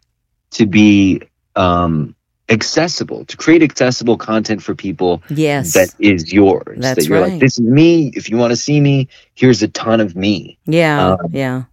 to 0.51 0.65
be 0.65 1.21
um 1.55 2.15
accessible 2.49 3.25
to 3.25 3.35
create 3.35 3.61
accessible 3.61 4.17
content 4.17 4.61
for 4.61 4.73
people 4.73 5.21
yes 5.29 5.73
that 5.73 5.93
is 5.99 6.31
yours 6.31 6.77
that's 6.79 6.99
that 6.99 7.09
you're 7.09 7.19
right. 7.19 7.31
like 7.33 7.41
this 7.41 7.57
is 7.57 7.65
me 7.65 8.11
if 8.15 8.29
you 8.29 8.37
want 8.37 8.51
to 8.51 8.55
see 8.55 8.79
me 8.79 9.07
here's 9.35 9.61
a 9.61 9.67
ton 9.67 9.99
of 9.99 10.15
me 10.15 10.57
yeah 10.65 11.13
um, 11.13 11.17
yeah 11.31 11.63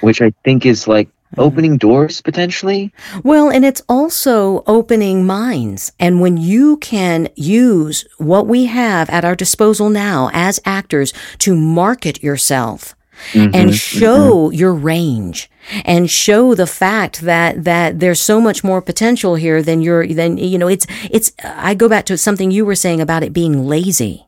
which 0.00 0.20
i 0.20 0.30
think 0.44 0.66
is 0.66 0.86
like 0.86 1.08
mm-hmm. 1.08 1.40
opening 1.40 1.76
doors 1.76 2.20
potentially 2.20 2.92
well 3.22 3.50
and 3.50 3.64
it's 3.64 3.82
also 3.88 4.62
opening 4.66 5.26
minds 5.26 5.92
and 5.98 6.20
when 6.20 6.36
you 6.36 6.76
can 6.78 7.28
use 7.36 8.04
what 8.18 8.46
we 8.46 8.66
have 8.66 9.08
at 9.10 9.24
our 9.24 9.36
disposal 9.36 9.90
now 9.90 10.30
as 10.32 10.60
actors 10.64 11.12
to 11.38 11.54
market 11.54 12.22
yourself 12.22 12.94
mm-hmm, 13.32 13.54
and 13.54 13.74
show 13.74 14.48
mm-hmm. 14.48 14.54
your 14.54 14.74
range 14.74 15.50
and 15.84 16.10
show 16.10 16.54
the 16.54 16.66
fact 16.66 17.20
that 17.22 17.64
that 17.64 18.00
there's 18.00 18.20
so 18.20 18.40
much 18.40 18.64
more 18.64 18.80
potential 18.80 19.34
here 19.34 19.62
than 19.62 19.80
you're 19.80 20.06
than 20.06 20.36
you 20.38 20.58
know 20.58 20.68
it's 20.68 20.86
it's 21.10 21.32
I 21.44 21.74
go 21.74 21.88
back 21.88 22.06
to 22.06 22.18
something 22.18 22.50
you 22.50 22.64
were 22.64 22.74
saying 22.74 23.00
about 23.00 23.22
it 23.22 23.32
being 23.32 23.66
lazy. 23.66 24.26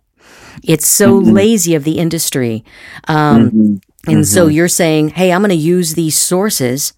It's 0.63 0.87
so 0.87 1.21
mm-hmm. 1.21 1.33
lazy 1.33 1.75
of 1.75 1.85
the 1.85 1.99
industry. 1.99 2.65
Um, 3.09 3.81
mm-hmm. 4.03 4.17
and 4.17 4.27
so 4.27 4.47
mm-hmm. 4.47 4.53
you're 4.53 4.69
saying, 4.69 5.09
"Hey, 5.11 5.33
I'm 5.33 5.41
going 5.41 5.51
to 5.51 5.55
use 5.55 5.95
these 5.95 6.17
sources 6.17 6.93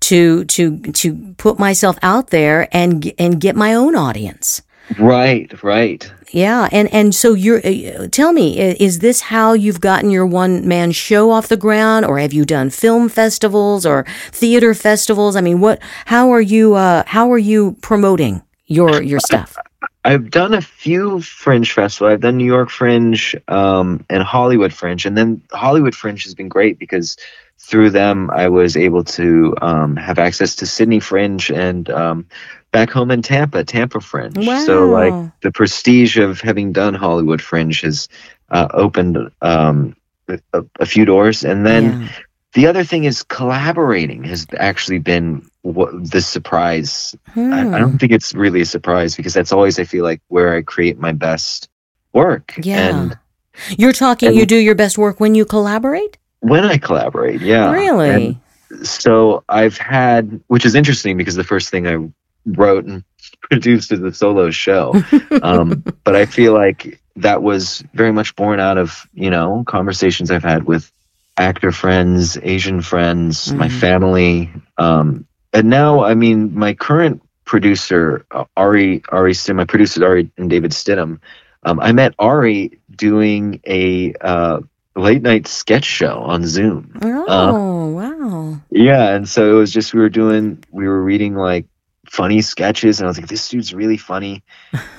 to 0.00 0.44
to 0.46 0.78
to 0.78 1.34
put 1.36 1.58
myself 1.58 1.98
out 2.02 2.28
there 2.28 2.68
and 2.72 3.12
and 3.18 3.40
get 3.40 3.56
my 3.56 3.74
own 3.74 3.94
audience." 3.94 4.62
Right, 4.98 5.62
right. 5.62 6.10
Yeah, 6.32 6.68
and 6.72 6.92
and 6.92 7.14
so 7.14 7.34
you're 7.34 7.58
uh, 7.64 8.08
tell 8.08 8.32
me 8.32 8.58
is 8.58 9.00
this 9.00 9.20
how 9.20 9.52
you've 9.52 9.80
gotten 9.80 10.10
your 10.10 10.26
one 10.26 10.66
man 10.66 10.92
show 10.92 11.30
off 11.30 11.48
the 11.48 11.56
ground 11.56 12.06
or 12.06 12.18
have 12.18 12.32
you 12.32 12.44
done 12.44 12.70
film 12.70 13.08
festivals 13.08 13.84
or 13.84 14.04
theater 14.30 14.74
festivals? 14.74 15.36
I 15.36 15.40
mean, 15.40 15.60
what 15.60 15.80
how 16.06 16.30
are 16.30 16.40
you 16.40 16.74
uh 16.74 17.04
how 17.06 17.32
are 17.32 17.38
you 17.38 17.76
promoting 17.82 18.42
your 18.66 19.02
your 19.02 19.20
stuff? 19.20 19.56
I've 20.04 20.30
done 20.30 20.54
a 20.54 20.62
few 20.62 21.20
fringe 21.20 21.72
festivals. 21.72 22.12
I've 22.12 22.20
done 22.20 22.38
New 22.38 22.46
York 22.46 22.70
Fringe 22.70 23.36
um, 23.48 24.04
and 24.08 24.22
Hollywood 24.22 24.72
Fringe, 24.72 25.04
and 25.04 25.16
then 25.16 25.42
Hollywood 25.52 25.94
Fringe 25.94 26.22
has 26.24 26.34
been 26.34 26.48
great 26.48 26.78
because 26.78 27.16
through 27.58 27.90
them 27.90 28.30
I 28.30 28.48
was 28.48 28.76
able 28.76 29.04
to 29.04 29.54
um, 29.60 29.96
have 29.96 30.18
access 30.18 30.56
to 30.56 30.66
Sydney 30.66 31.00
Fringe 31.00 31.50
and 31.50 31.88
um, 31.90 32.26
back 32.70 32.90
home 32.90 33.10
in 33.10 33.20
Tampa, 33.20 33.62
Tampa 33.64 34.00
Fringe. 34.00 34.38
Wow. 34.38 34.64
So 34.64 34.88
like 34.88 35.40
the 35.42 35.52
prestige 35.52 36.16
of 36.16 36.40
having 36.40 36.72
done 36.72 36.94
Hollywood 36.94 37.42
Fringe 37.42 37.82
has 37.82 38.08
uh, 38.48 38.68
opened 38.72 39.18
um, 39.42 39.96
a, 40.28 40.64
a, 40.78 40.86
few 40.86 41.04
doors, 41.04 41.44
and 41.44 41.66
then. 41.66 42.02
Yeah. 42.02 42.08
The 42.52 42.66
other 42.66 42.82
thing 42.82 43.04
is 43.04 43.22
collaborating 43.22 44.24
has 44.24 44.44
actually 44.58 44.98
been 44.98 45.48
what 45.62 46.10
the 46.10 46.20
surprise. 46.20 47.14
Hmm. 47.28 47.52
I, 47.52 47.76
I, 47.76 47.78
don't 47.78 47.98
think 47.98 48.12
it's 48.12 48.34
really 48.34 48.62
a 48.62 48.66
surprise 48.66 49.16
because 49.16 49.34
that's 49.34 49.52
always 49.52 49.78
I 49.78 49.84
feel 49.84 50.04
like 50.04 50.22
where 50.28 50.54
I 50.54 50.62
create 50.62 50.98
my 50.98 51.12
best 51.12 51.68
work. 52.12 52.54
Yeah. 52.62 52.96
And, 52.96 53.18
You're 53.78 53.92
talking 53.92 54.28
and 54.28 54.36
you 54.36 54.46
do 54.46 54.56
your 54.56 54.74
best 54.74 54.96
work 54.96 55.20
when 55.20 55.34
you 55.34 55.44
collaborate? 55.44 56.18
When 56.40 56.64
I 56.64 56.78
collaborate, 56.78 57.42
yeah. 57.42 57.70
Really? 57.72 58.40
And 58.70 58.86
so 58.86 59.44
I've 59.48 59.76
had 59.76 60.40
which 60.46 60.64
is 60.64 60.74
interesting 60.74 61.16
because 61.16 61.34
the 61.34 61.44
first 61.44 61.70
thing 61.70 61.86
I 61.86 62.08
wrote 62.46 62.84
and 62.86 63.04
produced 63.42 63.92
is 63.92 64.00
a 64.00 64.12
solo 64.12 64.50
show. 64.50 64.94
Um, 65.42 65.82
but 66.04 66.16
I 66.16 66.26
feel 66.26 66.52
like 66.52 67.00
that 67.16 67.42
was 67.42 67.82
very 67.94 68.12
much 68.12 68.36
born 68.36 68.60
out 68.60 68.76
of 68.76 69.06
you 69.14 69.30
know 69.30 69.64
conversations 69.66 70.30
I've 70.30 70.42
had 70.42 70.64
with 70.64 70.92
actor 71.36 71.72
friends, 71.72 72.36
Asian 72.42 72.82
friends, 72.82 73.48
mm-hmm. 73.48 73.58
my 73.58 73.68
family, 73.68 74.50
um, 74.76 75.26
and 75.52 75.68
now 75.68 76.04
I 76.04 76.14
mean 76.14 76.54
my 76.54 76.74
current 76.74 77.22
producer 77.44 78.24
uh, 78.30 78.44
Ari 78.56 79.02
Ari 79.10 79.34
Stim, 79.34 79.56
my 79.56 79.64
producer 79.64 80.04
Ari 80.04 80.30
and 80.36 80.50
David 80.50 80.72
Stidham. 80.72 81.20
Um, 81.62 81.78
I 81.80 81.92
met 81.92 82.14
Ari 82.18 82.78
doing 82.94 83.60
a 83.66 84.14
uh, 84.20 84.60
late 84.96 85.22
night 85.22 85.46
sketch 85.46 85.84
show 85.84 86.20
on 86.20 86.46
Zoom. 86.46 86.98
Oh 87.02 87.28
uh, 87.28 87.88
wow! 87.88 88.60
Yeah, 88.70 89.14
and 89.14 89.28
so 89.28 89.50
it 89.50 89.58
was 89.58 89.72
just 89.72 89.92
we 89.92 90.00
were 90.00 90.08
doing 90.08 90.62
we 90.70 90.86
were 90.86 91.02
reading 91.02 91.34
like 91.34 91.66
funny 92.10 92.42
sketches 92.42 92.98
and 92.98 93.06
I 93.06 93.08
was 93.08 93.18
like, 93.18 93.28
this 93.28 93.48
dude's 93.48 93.72
really 93.72 93.96
funny. 93.96 94.42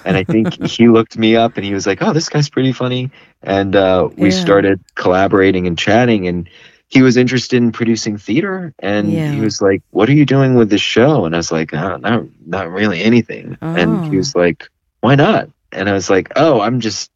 And 0.05 0.15
I 0.15 0.23
think 0.23 0.63
he 0.67 0.87
looked 0.87 1.17
me 1.17 1.35
up 1.35 1.57
and 1.57 1.65
he 1.65 1.73
was 1.73 1.85
like, 1.85 2.01
oh, 2.01 2.13
this 2.13 2.29
guy's 2.29 2.49
pretty 2.49 2.71
funny. 2.71 3.11
And 3.43 3.75
uh, 3.75 4.09
we 4.15 4.29
yeah. 4.29 4.41
started 4.41 4.79
collaborating 4.95 5.67
and 5.67 5.77
chatting 5.77 6.27
and 6.27 6.49
he 6.91 7.01
was 7.01 7.15
interested 7.15 7.55
in 7.55 7.71
producing 7.71 8.17
theater 8.17 8.73
and 8.79 9.11
yeah. 9.11 9.31
he 9.31 9.39
was 9.39 9.61
like, 9.61 9.81
what 9.91 10.09
are 10.09 10.13
you 10.13 10.25
doing 10.25 10.55
with 10.55 10.69
this 10.69 10.81
show? 10.81 11.23
And 11.23 11.33
I 11.33 11.37
was 11.37 11.51
like, 11.51 11.73
oh, 11.73 11.95
not, 11.95 12.25
not 12.45 12.69
really 12.69 13.01
anything. 13.01 13.57
Oh. 13.61 13.75
And 13.75 14.05
he 14.11 14.17
was 14.17 14.35
like, 14.35 14.67
why 14.99 15.15
not? 15.15 15.49
And 15.71 15.87
I 15.87 15.93
was 15.93 16.09
like, 16.09 16.33
oh, 16.35 16.59
I'm 16.59 16.81
just, 16.81 17.09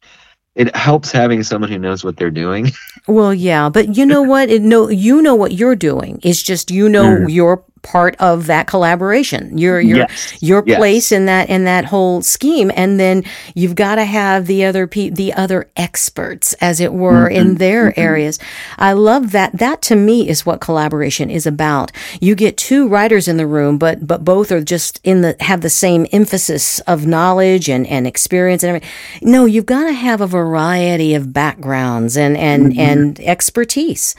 it 0.55 0.73
helps 0.73 1.11
having 1.11 1.43
someone 1.43 1.69
who 1.69 1.77
knows 1.77 2.05
what 2.05 2.15
they're 2.15 2.31
doing. 2.31 2.71
Well, 3.05 3.33
yeah, 3.33 3.67
but 3.67 3.97
you 3.97 4.05
know 4.05 4.21
what? 4.23 4.49
It, 4.49 4.61
no, 4.61 4.89
you 4.89 5.21
know 5.21 5.35
what 5.35 5.51
you're 5.51 5.75
doing. 5.75 6.21
It's 6.23 6.41
just 6.41 6.71
you 6.71 6.87
know 6.87 7.03
mm. 7.03 7.31
your 7.31 7.63
part 7.85 8.15
of 8.19 8.47
that 8.47 8.65
collaboration. 8.65 9.57
Your 9.57 9.79
your 9.79 9.97
yes. 9.97 10.41
your 10.41 10.63
yes. 10.65 10.77
place 10.77 11.11
in 11.11 11.27
that 11.27 11.49
in 11.49 11.65
that 11.65 11.85
whole 11.85 12.21
scheme, 12.23 12.71
and 12.75 12.99
then 12.99 13.23
you've 13.53 13.75
got 13.75 13.95
to 13.95 14.05
have 14.05 14.47
the 14.47 14.65
other 14.65 14.87
pe- 14.87 15.09
the 15.09 15.31
other 15.33 15.69
experts, 15.77 16.53
as 16.55 16.79
it 16.79 16.91
were, 16.91 17.29
mm-hmm. 17.29 17.35
in 17.35 17.55
their 17.55 17.91
mm-hmm. 17.91 17.99
areas. 17.99 18.39
I 18.77 18.93
love 18.93 19.31
that. 19.31 19.57
That 19.57 19.81
to 19.83 19.95
me 19.95 20.27
is 20.27 20.45
what 20.45 20.61
collaboration 20.61 21.29
is 21.29 21.45
about. 21.45 21.91
You 22.19 22.33
get 22.33 22.57
two 22.57 22.87
writers 22.87 23.27
in 23.27 23.37
the 23.37 23.47
room, 23.47 23.77
but 23.77 24.05
but 24.05 24.25
both 24.25 24.51
are 24.51 24.63
just 24.63 24.99
in 25.03 25.21
the 25.21 25.35
have 25.39 25.61
the 25.61 25.69
same 25.69 26.07
emphasis 26.11 26.79
of 26.81 27.05
knowledge 27.05 27.69
and 27.69 27.85
and 27.85 28.07
experience 28.07 28.63
and 28.63 28.69
everything. 28.69 28.89
No, 29.21 29.45
you've 29.45 29.67
got 29.67 29.83
to 29.85 29.93
have 29.93 30.21
a 30.21 30.27
variety 30.27 31.13
of 31.13 31.31
backgrounds 31.31 32.17
and 32.17 32.35
and 32.35 32.71
mm-hmm. 32.71 32.79
and 32.79 33.19
expertise. 33.19 34.15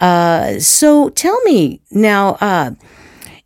Uh, 0.00 0.58
so 0.58 1.10
tell 1.10 1.40
me 1.42 1.80
now, 1.92 2.36
uh, 2.40 2.72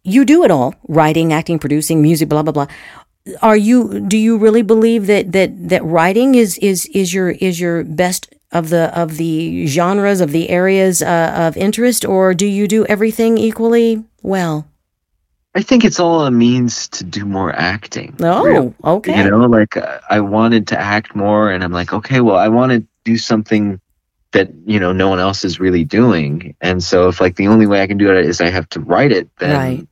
you 0.07 0.25
do 0.25 0.45
it 0.45 0.51
all 0.51 0.75
writing, 0.89 1.33
acting, 1.33 1.59
producing, 1.59 2.01
music, 2.01 2.29
blah, 2.29 2.43
blah, 2.43 2.53
blah. 2.53 2.67
Are 3.43 3.57
you, 3.57 4.01
do 4.01 4.17
you 4.17 4.39
really 4.39 4.63
believe 4.63 5.09
that, 5.09 5.33
that, 5.33 5.69
that 5.69 5.85
writing 5.85 6.37
is, 6.37 6.59
is, 6.59 6.87
is 6.87 7.13
your, 7.13 7.31
is 7.31 7.61
your 7.61 7.83
best 7.83 8.33
of 8.53 8.69
the, 8.69 8.97
of 8.99 9.17
the 9.17 9.67
genres, 9.67 10.21
of 10.21 10.31
the 10.31 10.49
areas 10.49 11.03
uh, 11.03 11.35
of 11.37 11.57
interest, 11.57 12.05
or 12.05 12.35
do 12.35 12.47
you 12.47 12.69
do 12.69 12.87
everything 12.87 13.37
equally 13.37 14.05
well? 14.23 14.69
I 15.57 15.63
think 15.63 15.85
it's 15.85 15.99
all 15.99 16.25
a 16.25 16.31
means 16.31 16.87
to 16.89 17.03
do 17.05 17.25
more 17.25 17.53
acting. 17.53 18.15
Oh, 18.21 18.45
really. 18.45 18.75
okay. 18.85 19.25
You 19.25 19.31
know, 19.31 19.47
like 19.47 19.77
uh, 19.77 19.99
I 20.09 20.21
wanted 20.21 20.69
to 20.69 20.79
act 20.79 21.17
more, 21.17 21.51
and 21.51 21.65
I'm 21.65 21.73
like, 21.73 21.93
okay, 21.93 22.21
well, 22.21 22.37
I 22.37 22.49
want 22.49 22.73
to 22.73 22.85
do 23.05 23.17
something 23.17 23.81
that 24.33 24.51
you 24.67 24.79
know 24.79 24.93
no 24.93 25.09
one 25.09 25.19
else 25.19 25.45
is 25.47 25.59
really 25.59 25.85
doing 25.85 26.55
and 26.61 26.83
so 26.83 27.09
if 27.09 27.23
like 27.23 27.37
the 27.37 27.49
only 27.49 27.67
way 27.67 27.81
i 27.81 27.87
can 27.87 27.97
do 27.97 28.13
it 28.13 28.27
is 28.27 28.41
i 28.41 28.51
have 28.51 28.69
to 28.69 28.81
write 28.81 29.11
it 29.13 29.31
then 29.39 29.57
right. 29.57 29.89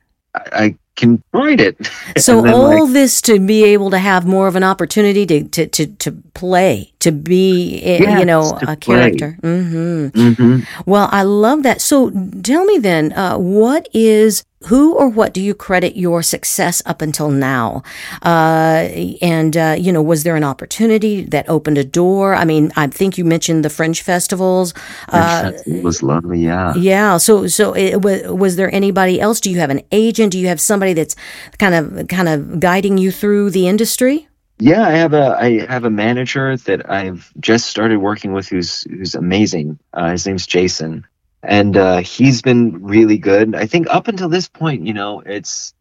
I, 0.51 0.75
can 0.95 1.21
write 1.33 1.59
it. 1.59 1.75
So 2.17 2.47
all 2.53 2.85
like, 2.85 2.93
this 2.93 3.21
to 3.23 3.37
be 3.37 3.65
able 3.65 3.89
to 3.89 3.97
have 3.97 4.25
more 4.25 4.47
of 4.47 4.55
an 4.55 4.63
opportunity 4.63 5.25
to 5.25 5.43
to 5.43 5.67
to, 5.67 5.87
to 5.87 6.23
play 6.35 6.93
to 6.99 7.11
be 7.11 7.81
eh, 7.83 7.99
yes, 8.01 8.19
you 8.19 8.25
know 8.25 8.57
a 8.67 8.75
character 8.75 9.37
mm-hmm. 9.41 10.07
Mm-hmm. 10.07 10.59
well 10.85 11.09
i 11.11 11.23
love 11.23 11.63
that 11.63 11.81
so 11.81 12.11
tell 12.43 12.65
me 12.65 12.77
then 12.77 13.13
uh, 13.13 13.37
what 13.37 13.87
is 13.93 14.43
who 14.65 14.95
or 14.95 15.07
what 15.07 15.33
do 15.33 15.41
you 15.41 15.53
credit 15.53 15.95
your 15.95 16.23
success 16.23 16.81
up 16.85 17.01
until 17.01 17.29
now? 17.29 17.83
Uh, 18.23 18.89
and, 19.21 19.55
uh, 19.55 19.75
you 19.77 19.91
know, 19.91 20.01
was 20.01 20.23
there 20.23 20.35
an 20.35 20.43
opportunity 20.43 21.23
that 21.25 21.47
opened 21.47 21.77
a 21.77 21.83
door? 21.83 22.35
I 22.35 22.45
mean, 22.45 22.71
I 22.75 22.87
think 22.87 23.17
you 23.17 23.25
mentioned 23.25 23.63
the 23.63 23.69
Fringe 23.69 24.01
festivals. 24.01 24.73
Uh, 25.09 25.51
it 25.65 25.83
was 25.83 26.01
lovely, 26.01 26.39
yeah. 26.39 26.73
Yeah. 26.75 27.17
So, 27.17 27.47
so 27.47 27.73
it, 27.73 28.01
was, 28.01 28.23
was 28.23 28.55
there 28.55 28.73
anybody 28.73 29.21
else? 29.21 29.39
Do 29.39 29.51
you 29.51 29.59
have 29.59 29.69
an 29.69 29.81
agent? 29.91 30.31
Do 30.31 30.39
you 30.39 30.47
have 30.47 30.59
somebody 30.59 30.93
that's 30.93 31.15
kind 31.59 31.75
of, 31.75 32.07
kind 32.07 32.27
of 32.27 32.59
guiding 32.59 32.97
you 32.97 33.11
through 33.11 33.51
the 33.51 33.67
industry? 33.67 34.27
Yeah, 34.57 34.87
I 34.87 34.91
have 34.91 35.13
a 35.13 35.37
I 35.37 35.65
have 35.65 35.83
a 35.83 35.89
manager 35.89 36.55
that 36.55 36.89
I've 36.89 37.31
just 37.39 37.67
started 37.67 37.97
working 37.97 38.33
with 38.33 38.47
who's 38.47 38.83
who's 38.83 39.15
amazing. 39.15 39.79
Uh, 39.93 40.11
his 40.11 40.25
name's 40.25 40.47
Jason, 40.47 41.05
and 41.43 41.75
uh, 41.75 41.97
he's 41.97 42.41
been 42.41 42.81
really 42.81 43.17
good. 43.17 43.53
I 43.53 43.65
think 43.65 43.87
up 43.89 44.07
until 44.07 44.29
this 44.29 44.47
point, 44.47 44.87
you 44.87 44.93
know, 44.93 45.19
it's 45.19 45.73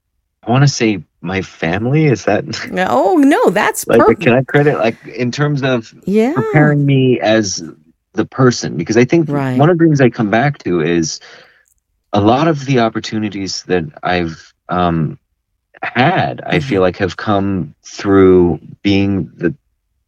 I 0.43 0.51
want 0.51 0.63
to 0.65 0.69
say 0.69 1.05
my 1.21 1.43
family. 1.43 2.07
Is 2.07 2.25
that? 2.25 2.45
Oh 2.91 3.17
no, 3.17 3.51
that's 3.51 3.87
like 3.87 4.01
perfect. 4.01 4.23
can 4.23 4.35
I 4.35 4.43
credit 4.43 4.79
like 4.79 5.07
in 5.07 5.31
terms 5.31 5.63
of 5.63 5.95
yeah. 6.05 6.33
preparing 6.35 6.85
me 6.85 7.21
as 7.21 7.63
the 8.13 8.25
person 8.25 8.77
because 8.77 8.97
I 8.97 9.05
think 9.05 9.29
right. 9.29 9.59
one 9.59 9.71
of 9.71 9.79
the 9.79 9.85
things 9.85 10.01
I 10.01 10.11
come 10.11 10.31
back 10.31 10.59
to 10.59 10.81
is 10.81 11.21
a 12.13 12.21
lot 12.21 12.49
of 12.49 12.65
the 12.65 12.81
opportunities 12.81 13.63
that 13.65 13.85
I've 14.03 14.53
um, 14.69 15.19
had. 15.85 16.38
Mm-hmm. 16.38 16.51
I 16.51 16.61
feel 16.61 16.81
like 16.81 16.97
have 16.99 17.16
come 17.16 17.75
through 17.83 18.61
being 18.83 19.31
the 19.37 19.55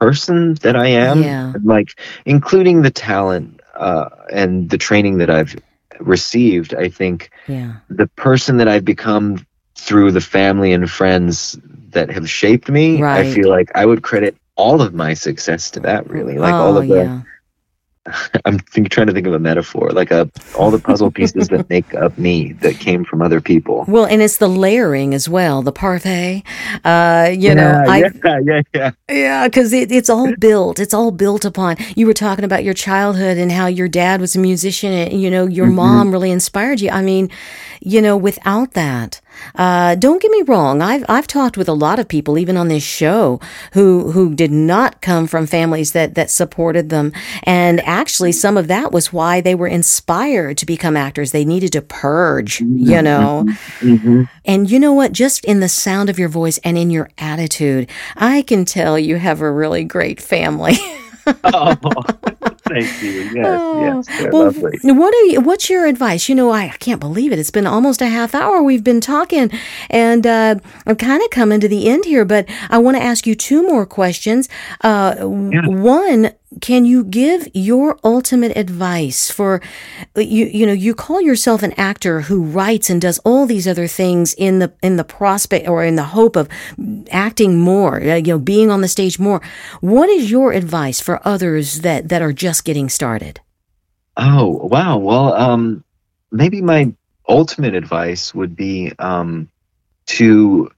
person 0.01 0.55
that 0.55 0.77
I 0.77 0.89
am, 0.89 1.23
yeah. 1.23 1.53
like 1.63 1.99
including 2.25 2.83
the 2.83 2.91
talent 2.91 3.61
uh, 3.75 4.09
and 4.31 4.69
the 4.69 4.79
training 4.79 5.19
that 5.19 5.31
I've 5.31 5.57
received, 6.01 6.75
I 6.75 6.89
think 6.89 7.31
yeah. 7.47 7.77
the 7.89 8.07
person 8.09 8.59
that 8.59 8.69
I've 8.69 8.85
become 8.85 9.47
through 9.75 10.13
the 10.13 10.21
family 10.21 10.73
and 10.73 10.91
friends 10.91 11.59
that 11.91 12.11
have 12.11 12.29
shaped 12.29 12.69
me, 12.69 13.01
right. 13.01 13.27
I 13.27 13.33
feel 13.33 13.49
like 13.49 13.71
I 13.75 13.87
would 13.87 14.03
credit 14.03 14.37
all 14.55 14.83
of 14.83 14.95
my 14.95 15.15
success 15.15 15.71
to 15.73 15.81
that. 15.81 16.11
Really, 16.11 16.39
like 16.39 16.55
oh, 16.55 16.59
all 16.59 16.77
of 16.77 16.89
the. 16.89 16.97
Yeah 16.97 17.21
I'm 18.45 18.59
think, 18.59 18.91
trying 18.91 19.07
to 19.09 19.13
think 19.13 19.27
of 19.27 19.33
a 19.33 19.39
metaphor, 19.39 19.91
like 19.91 20.11
a 20.11 20.31
all 20.57 20.71
the 20.71 20.79
puzzle 20.79 21.11
pieces 21.11 21.49
that 21.49 21.69
make 21.69 21.95
up 21.95 22.17
me 22.19 22.53
that 22.55 22.79
came 22.79 23.05
from 23.05 23.23
other 23.23 23.41
people. 23.41 23.85
Well, 23.89 24.05
and 24.05 24.23
it's 24.23 24.39
the 24.39 24.49
layering 24.49 25.15
as 25.15 25.29
well, 25.29 25.63
the 25.63 25.73
parfait. 25.73 26.43
Uh, 26.85 27.29
you 27.31 27.49
yeah, 27.49 27.55
know, 27.55 27.85
I, 27.87 27.99
yeah, 28.25 28.41
yeah, 28.45 28.63
yeah, 28.75 28.91
yeah, 29.09 29.49
because 29.49 29.73
it, 29.73 29.91
it's 29.91 30.11
all 30.11 30.35
built. 30.37 30.79
It's 30.79 30.95
all 30.95 31.11
built 31.11 31.45
upon. 31.45 31.77
You 31.95 32.07
were 32.07 32.15
talking 32.15 32.45
about 32.45 32.65
your 32.65 32.75
childhood 32.75 33.39
and 33.39 33.51
how 33.53 33.67
your 33.67 33.89
dad 33.89 34.21
was 34.21 34.37
a 34.37 34.39
musician, 34.39 34.93
and 34.93 35.21
you 35.21 35.31
know 35.31 35.47
your 35.47 35.67
mm-hmm. 35.67 35.77
mom 35.77 36.13
really 36.13 36.31
inspired 36.31 36.81
you. 36.81 36.91
I 36.91 37.03
mean, 37.03 37.31
you 37.81 38.03
know, 38.03 38.17
without 38.17 38.73
that, 38.73 39.21
uh, 39.55 39.95
don't 39.95 40.21
get 40.21 40.31
me 40.31 40.43
wrong. 40.43 40.83
I've 40.83 41.05
I've 41.09 41.27
talked 41.27 41.57
with 41.57 41.69
a 41.69 41.73
lot 41.73 41.99
of 41.99 42.09
people, 42.09 42.39
even 42.39 42.57
on 42.57 42.69
this 42.69 42.83
show, 42.83 43.41
who 43.73 44.11
who 44.13 44.35
did 44.35 44.51
not 44.51 45.01
come 45.01 45.27
from 45.27 45.47
families 45.47 45.93
that 45.93 46.15
that 46.15 46.31
supported 46.31 46.91
them, 46.91 47.13
and 47.45 47.81
actually, 47.81 48.33
some 48.33 48.57
of 48.57 48.69
that 48.69 48.93
was 48.93 49.13
why 49.13 49.41
they 49.41 49.55
were 49.55 49.67
inspired 49.67 50.59
to 50.59 50.67
become 50.67 50.97
actors. 50.97 51.33
They 51.33 51.45
needed 51.45 51.73
to 51.73 51.83
purge, 51.83 52.61
you 52.61 52.67
mm-hmm. 52.67 53.05
know. 53.05 53.45
Mm-hmm. 53.81 54.23
And 54.45 54.71
you 54.71 54.79
know 54.79 54.93
what? 54.93 55.13
Just 55.13 55.45
in 55.45 55.61
the 55.61 55.69
sound 55.69 56.11
of 56.11 56.19
your 56.19 56.29
voice 56.29 56.59
and 56.59 56.79
in 56.79 56.91
your 56.91 57.11
attitude, 57.19 57.91
I 58.17 58.43
can 58.43 58.65
tell 58.65 58.99
you 58.99 59.17
have 59.17 59.41
a 59.41 59.51
really 59.51 59.85
great 59.85 60.21
family. 60.21 60.77
oh, 61.45 61.77
thank 62.69 63.03
you. 63.03 63.17
Yes, 63.37 63.61
oh, 63.61 63.81
yes, 63.83 64.33
well, 64.33 64.45
lovely. 64.45 64.79
What 64.83 65.15
are 65.15 65.25
you? 65.27 65.41
What's 65.41 65.69
your 65.69 65.87
advice? 65.87 66.29
You 66.29 66.35
know, 66.35 66.51
I, 66.51 66.65
I, 66.65 66.77
can't 66.79 67.01
believe 67.01 67.33
it. 67.33 67.39
It's 67.39 67.51
been 67.51 67.67
almost 67.67 68.01
a 68.01 68.07
half 68.07 68.35
hour 68.35 68.63
we've 68.63 68.85
been 68.85 69.01
talking, 69.01 69.51
and 69.91 70.27
uh, 70.27 70.55
I'm 70.87 70.97
kind 70.97 71.23
of 71.23 71.31
coming 71.31 71.61
to 71.61 71.69
the 71.69 71.89
end 71.89 72.05
here. 72.05 72.25
But 72.25 72.49
I 72.71 72.79
want 72.79 72.97
to 72.97 73.03
ask 73.03 73.27
you 73.27 73.35
two 73.35 73.67
more 73.67 73.85
questions. 73.85 74.49
Uh, 74.81 75.17
yeah. 75.19 75.67
One, 75.67 76.33
can 76.61 76.85
you 76.85 77.05
give 77.05 77.49
your 77.55 77.99
ultimate 78.05 78.57
advice 78.57 79.31
for 79.31 79.61
you 80.15 80.47
you 80.47 80.65
know 80.65 80.73
you 80.73 80.95
call 80.95 81.21
yourself 81.21 81.63
an 81.63 81.73
actor 81.73 82.23
who 82.23 82.43
writes 82.43 82.89
and 82.89 83.01
does 83.01 83.19
all 83.25 83.47
these 83.47 83.67
other 83.67 83.89
things 83.89 84.33
in 84.35 84.61
the 84.61 84.73
in 84.83 84.97
the 84.97 85.05
prospect 85.05 85.69
or 85.69 85.85
in 85.85 85.97
the 85.97 86.05
hope 86.05 86.37
of 86.37 86.49
acting 87.11 87.59
more 87.59 88.01
uh, 88.01 88.15
you 88.15 88.33
know 88.33 88.39
being 88.39 88.71
on 88.71 88.81
the 88.81 88.89
stage 88.89 89.19
more. 89.19 89.41
What 89.81 90.09
is 90.09 90.31
your 90.31 90.53
advice 90.53 91.01
for 91.01 91.21
others 91.27 91.81
that 91.81 92.09
that 92.09 92.23
are 92.23 92.33
just 92.33 92.65
getting 92.65 92.89
started? 92.89 93.41
Oh 94.17 94.69
wow. 94.69 94.99
Well 94.99 95.35
um 95.35 95.85
maybe 96.31 96.63
my 96.63 96.95
ultimate 97.29 97.75
advice 97.75 98.33
would 98.35 98.55
be 98.55 98.93
um 99.01 99.49
to 100.07 100.71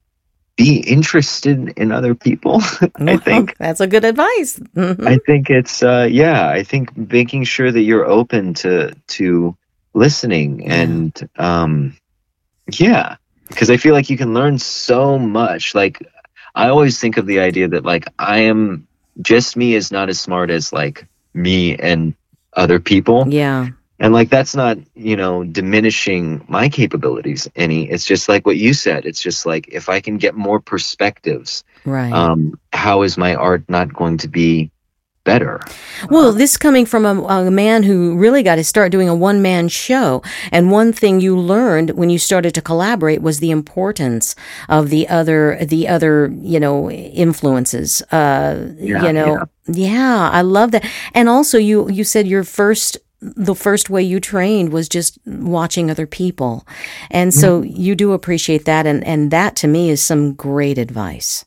be 0.59 0.81
interested 0.81 1.73
in 1.77 1.93
other 1.93 2.15
people. 2.17 2.61
I 2.97 3.17
think 3.17 3.57
that's 3.59 3.81
a 3.81 3.87
good 3.87 4.05
advice. 4.05 4.59
Mm-hmm. 4.59 5.07
I 5.07 5.19
think 5.25 5.49
it's 5.49 5.83
uh, 5.83 6.09
yeah. 6.11 6.51
I 6.51 6.65
think 6.65 6.95
making 6.97 7.45
sure 7.45 7.71
that 7.71 7.83
you're 7.83 8.05
open 8.05 8.55
to 8.55 8.93
to 8.93 9.57
listening 9.95 10.69
and 10.69 11.31
um, 11.37 11.97
yeah. 12.73 13.17
because 13.47 13.71
I 13.71 13.77
feel 13.77 13.95
like 13.95 14.11
you 14.11 14.19
can 14.19 14.35
learn 14.35 14.59
so 14.59 15.17
much. 15.17 15.77
Like 15.77 16.05
I 16.57 16.69
always 16.69 16.99
think 16.99 17.17
of 17.17 17.27
the 17.27 17.39
idea 17.39 17.69
that 17.69 17.85
like 17.85 18.07
I 18.19 18.41
am 18.41 18.87
just 19.23 19.57
me 19.57 19.75
is 19.75 19.93
not 19.93 20.09
as 20.09 20.21
smart 20.21 20.51
as 20.51 20.73
like 20.73 21.07
me 21.35 21.77
and 21.77 22.15
other 22.55 22.81
people. 22.81 23.29
Yeah. 23.29 23.69
And 24.01 24.13
like 24.13 24.31
that's 24.31 24.55
not, 24.55 24.79
you 24.95 25.17
know, 25.17 25.45
diminishing 25.45 26.45
my 26.49 26.69
capabilities 26.69 27.49
any. 27.57 27.91
It's 27.91 28.05
just 28.05 28.29
like 28.29 28.47
what 28.47 28.57
you 28.57 28.73
said. 28.73 29.07
It's 29.07 29.21
just 29.21 29.45
like 29.45 29.69
if 29.69 29.89
I 29.89 30.01
can 30.01 30.19
get 30.19 30.35
more 30.35 30.61
perspectives, 30.61 31.65
right. 31.85 32.13
um, 32.13 32.59
how 32.73 33.03
is 33.03 33.19
my 33.19 33.35
art 33.35 33.65
not 33.69 33.93
going 33.93 34.19
to 34.19 34.29
be 34.29 34.71
better. 35.29 35.61
Well, 36.09 36.33
this 36.33 36.57
coming 36.57 36.87
from 36.87 37.05
a, 37.05 37.23
a, 37.25 37.51
man 37.51 37.83
who 37.83 38.17
really 38.17 38.43
got 38.43 38.57
to 38.57 38.65
start 38.65 38.91
doing 38.91 39.11
a 39.11 39.15
one 39.15 39.43
man 39.43 39.69
show. 39.69 40.23
And 40.51 40.71
one 40.71 40.91
thing 40.91 41.21
you 41.21 41.39
learned 41.39 41.91
when 41.91 42.09
you 42.09 42.19
started 42.19 42.55
to 42.55 42.63
collaborate 42.63 43.21
was 43.21 43.39
the 43.39 43.51
importance 43.51 44.35
of 44.71 44.89
the 44.89 45.07
other, 45.07 45.59
the 45.63 45.87
other, 45.87 46.33
you 46.41 46.59
know, 46.59 46.91
influences. 46.91 48.01
Uh, 48.11 48.73
yeah, 48.79 49.05
you 49.05 49.13
know, 49.13 49.45
yeah. 49.67 49.91
yeah, 49.93 50.31
I 50.33 50.41
love 50.41 50.71
that. 50.71 50.87
And 51.13 51.29
also 51.29 51.59
you, 51.59 51.91
you 51.91 52.05
said 52.05 52.27
your 52.27 52.43
first 52.43 52.97
the 53.21 53.55
first 53.55 53.91
way 53.91 54.03
you 54.03 54.21
trained 54.21 54.73
was 54.73 54.89
just 54.89 55.19
watching 55.27 55.91
other 55.91 56.07
people. 56.07 56.67
And 57.11 57.35
so 57.35 57.63
mm-hmm. 57.63 57.81
you 57.81 57.95
do 57.95 58.13
appreciate 58.13 58.65
that. 58.67 58.87
And, 58.87 59.05
and 59.05 59.31
that 59.31 59.57
to 59.57 59.69
me 59.69 59.91
is 59.91 60.01
some 60.01 60.35
great 60.35 60.79
advice. 60.79 61.45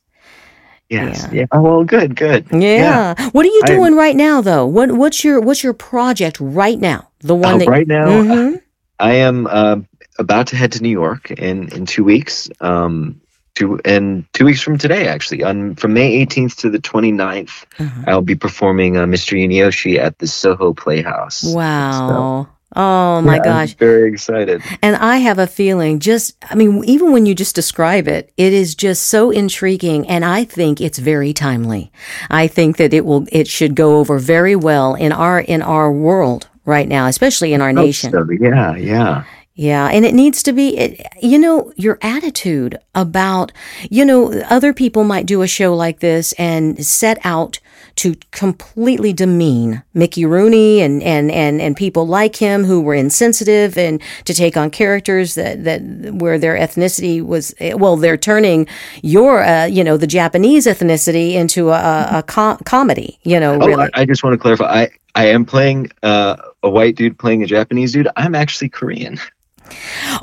Yes. 0.89 1.27
Yeah. 1.31 1.39
yeah. 1.39 1.45
Oh, 1.53 1.61
well, 1.61 1.83
good, 1.85 2.17
good. 2.17 2.45
Yeah. 2.51 3.15
yeah. 3.17 3.29
What 3.29 3.45
are 3.45 3.49
you 3.49 3.63
doing 3.65 3.93
I, 3.93 3.97
right 3.97 4.15
now, 4.15 4.41
though? 4.41 4.65
What 4.65 4.91
What's 4.91 5.23
your 5.23 5.39
What's 5.39 5.63
your 5.63 5.73
project 5.73 6.37
right 6.41 6.77
now? 6.77 7.09
The 7.19 7.33
one 7.33 7.55
oh, 7.55 7.57
that 7.59 7.67
right 7.69 7.87
now, 7.87 8.07
mm-hmm. 8.07 8.55
I 8.99 9.13
am 9.13 9.47
uh, 9.47 9.77
about 10.19 10.47
to 10.47 10.57
head 10.57 10.73
to 10.73 10.83
New 10.83 10.89
York 10.89 11.31
in 11.31 11.69
in 11.73 11.85
two 11.85 12.03
weeks. 12.03 12.49
Um, 12.59 13.20
two 13.55 13.79
and 13.85 14.25
two 14.33 14.45
weeks 14.45 14.61
from 14.61 14.77
today, 14.77 15.07
actually, 15.07 15.43
on 15.43 15.75
from 15.75 15.93
May 15.93 16.25
18th 16.25 16.57
to 16.57 16.69
the 16.69 16.79
29th, 16.79 17.65
uh-huh. 17.79 18.03
I'll 18.07 18.21
be 18.21 18.35
performing 18.35 18.97
uh, 18.97 19.05
Mr. 19.05 19.37
Yunioshi 19.37 19.97
at 19.97 20.17
the 20.19 20.27
Soho 20.27 20.73
Playhouse. 20.73 21.43
Wow. 21.43 22.47
So, 22.47 22.49
Oh 22.73 23.21
my 23.21 23.35
yeah, 23.35 23.43
gosh. 23.43 23.71
I'm 23.73 23.77
very 23.77 24.13
excited. 24.13 24.61
And 24.81 24.95
I 24.95 25.17
have 25.17 25.39
a 25.39 25.47
feeling 25.47 25.99
just, 25.99 26.37
I 26.49 26.55
mean, 26.55 26.83
even 26.85 27.11
when 27.11 27.25
you 27.25 27.35
just 27.35 27.53
describe 27.53 28.07
it, 28.07 28.31
it 28.37 28.53
is 28.53 28.75
just 28.75 29.09
so 29.09 29.29
intriguing. 29.29 30.07
And 30.07 30.23
I 30.23 30.45
think 30.45 30.79
it's 30.79 30.97
very 30.97 31.33
timely. 31.33 31.91
I 32.29 32.47
think 32.47 32.77
that 32.77 32.93
it 32.93 33.03
will, 33.03 33.27
it 33.29 33.47
should 33.49 33.75
go 33.75 33.97
over 33.97 34.19
very 34.19 34.55
well 34.55 34.95
in 34.95 35.11
our, 35.11 35.41
in 35.41 35.61
our 35.61 35.91
world 35.91 36.47
right 36.63 36.87
now, 36.87 37.07
especially 37.07 37.51
in 37.53 37.59
our 37.59 37.73
nation. 37.73 38.11
So. 38.11 38.25
Yeah. 38.39 38.77
Yeah. 38.77 39.25
Yeah, 39.53 39.87
and 39.87 40.05
it 40.05 40.13
needs 40.13 40.41
to 40.43 40.53
be, 40.53 40.97
you 41.21 41.37
know, 41.37 41.73
your 41.75 41.99
attitude 42.01 42.79
about, 42.95 43.51
you 43.89 44.05
know, 44.05 44.31
other 44.49 44.73
people 44.73 45.03
might 45.03 45.25
do 45.25 45.41
a 45.41 45.47
show 45.47 45.75
like 45.75 45.99
this 45.99 46.31
and 46.33 46.83
set 46.85 47.19
out 47.25 47.59
to 47.97 48.15
completely 48.31 49.11
demean 49.11 49.83
Mickey 49.93 50.25
Rooney 50.25 50.81
and, 50.81 51.03
and, 51.03 51.29
and, 51.29 51.59
and 51.59 51.75
people 51.75 52.07
like 52.07 52.37
him 52.37 52.63
who 52.63 52.81
were 52.81 52.93
insensitive 52.93 53.77
and 53.77 54.01
to 54.23 54.33
take 54.33 54.55
on 54.55 54.69
characters 54.69 55.35
that, 55.35 55.65
that 55.65 55.81
where 56.13 56.39
their 56.39 56.55
ethnicity 56.55 57.21
was, 57.21 57.53
well, 57.75 57.97
they're 57.97 58.17
turning 58.17 58.67
your, 59.03 59.43
uh, 59.43 59.65
you 59.65 59.83
know, 59.83 59.97
the 59.97 60.07
Japanese 60.07 60.65
ethnicity 60.65 61.33
into 61.33 61.71
a, 61.71 62.07
a 62.11 62.23
com- 62.23 62.57
comedy, 62.59 63.19
you 63.23 63.39
know, 63.39 63.59
oh, 63.61 63.67
really. 63.67 63.89
I, 63.93 64.01
I, 64.01 64.05
just 64.05 64.23
want 64.23 64.33
to 64.33 64.37
clarify. 64.37 64.65
I, 64.65 64.89
I 65.15 65.25
am 65.25 65.43
playing 65.43 65.91
uh, 66.03 66.37
a 66.63 66.69
white 66.69 66.95
dude 66.95 67.19
playing 67.19 67.43
a 67.43 67.47
Japanese 67.47 67.91
dude. 67.91 68.07
I'm 68.15 68.33
actually 68.33 68.69
Korean. 68.69 69.19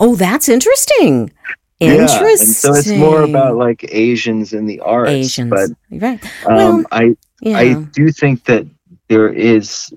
Oh, 0.01 0.17
that's 0.17 0.49
interesting. 0.49 1.33
Interesting. 1.81 2.29
Yeah, 2.29 2.37
so 2.37 2.75
it's 2.75 2.89
more 2.89 3.23
about 3.23 3.57
like 3.57 3.85
Asians 3.93 4.53
in 4.53 4.67
the 4.67 4.81
arts. 4.81 5.11
Asians, 5.11 5.51
but 5.51 5.71
right? 5.91 6.25
Um, 6.45 6.57
well, 6.57 6.85
I 6.91 7.17
yeah. 7.41 7.59
I 7.59 7.75
do 7.75 8.11
think 8.11 8.45
that 8.45 8.67
there 9.09 9.29
is, 9.29 9.93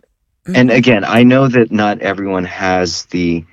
mm-hmm. 0.45 0.55
and 0.55 0.71
again, 0.71 1.03
I 1.03 1.23
know 1.23 1.47
that 1.47 1.71
not 1.71 1.99
everyone 1.99 2.45
has 2.45 3.05
the. 3.05 3.43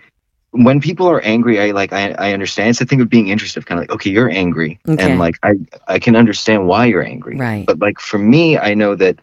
When 0.50 0.80
people 0.80 1.08
are 1.08 1.20
angry, 1.22 1.61
I 1.61 1.70
like 1.70 1.92
I, 1.92 2.11
I 2.12 2.32
understand. 2.32 2.70
It's 2.70 2.78
the 2.78 2.87
thing 2.87 3.00
of 3.00 3.08
being 3.08 3.28
interested, 3.28 3.64
kind 3.64 3.78
of 3.78 3.84
like 3.84 3.92
okay, 3.92 4.11
you're 4.11 4.30
angry, 4.30 4.78
okay. 4.87 5.02
and 5.02 5.18
like 5.18 5.37
I 5.42 5.54
I 5.87 5.98
can 5.98 6.14
understand 6.14 6.66
why 6.66 6.87
you're 6.87 7.04
angry, 7.04 7.37
right? 7.37 7.64
But 7.66 7.78
like 7.78 7.98
for 7.98 8.18
me, 8.18 8.58
I 8.58 8.74
know 8.74 8.94
that 8.94 9.20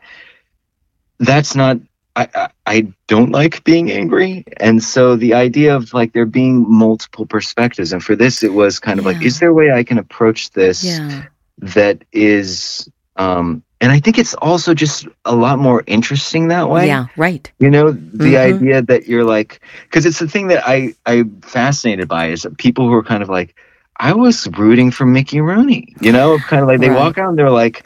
that's 1.19 1.55
not 1.55 1.77
I, 2.15 2.49
I 2.65 2.93
don't 3.07 3.31
like 3.31 3.63
being 3.65 3.91
angry. 3.91 4.45
And 4.57 4.81
so 4.81 5.17
the 5.17 5.33
idea 5.33 5.75
of 5.75 5.93
like 5.93 6.13
there 6.13 6.25
being 6.25 6.65
multiple 6.67 7.25
perspectives, 7.25 7.91
and 7.91 8.01
for 8.01 8.15
this, 8.15 8.41
it 8.41 8.53
was 8.53 8.79
kind 8.79 8.99
of 8.99 9.05
yeah. 9.05 9.11
like, 9.11 9.21
is 9.21 9.39
there 9.39 9.49
a 9.49 9.53
way 9.53 9.71
I 9.71 9.83
can 9.83 9.97
approach 9.97 10.51
this 10.51 10.83
yeah. 10.83 11.25
that 11.59 12.03
is, 12.13 12.89
um, 13.17 13.63
and 13.81 13.91
I 13.91 13.99
think 13.99 14.17
it's 14.17 14.33
also 14.35 14.73
just 14.73 15.07
a 15.25 15.35
lot 15.35 15.59
more 15.59 15.83
interesting 15.85 16.47
that 16.47 16.69
way. 16.69 16.87
Yeah, 16.87 17.07
right. 17.17 17.51
You 17.59 17.69
know, 17.69 17.91
the 17.91 18.35
mm-hmm. 18.35 18.55
idea 18.55 18.81
that 18.81 19.07
you're 19.07 19.25
like, 19.25 19.59
because 19.83 20.05
it's 20.05 20.19
the 20.19 20.29
thing 20.29 20.47
that 20.47 20.63
I 20.65 20.95
I'm 21.05 21.41
fascinated 21.41 22.07
by 22.07 22.29
is 22.29 22.47
people 22.57 22.87
who 22.87 22.93
are 22.93 23.03
kind 23.03 23.21
of 23.21 23.29
like, 23.29 23.55
I 23.97 24.13
was 24.13 24.47
rooting 24.57 24.91
for 24.91 25.05
Mickey 25.05 25.41
Rooney. 25.41 25.93
You 25.99 26.13
know, 26.13 26.37
kind 26.39 26.61
of 26.61 26.69
like 26.69 26.79
they 26.79 26.89
right. 26.89 26.97
walk 26.97 27.17
out 27.17 27.29
and 27.29 27.37
they're 27.37 27.51
like, 27.51 27.85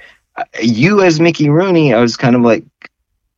you 0.61 1.01
as 1.01 1.19
Mickey 1.19 1.49
Rooney. 1.49 1.93
I 1.93 1.99
was 1.99 2.15
kind 2.15 2.35
of 2.35 2.43
like, 2.43 2.63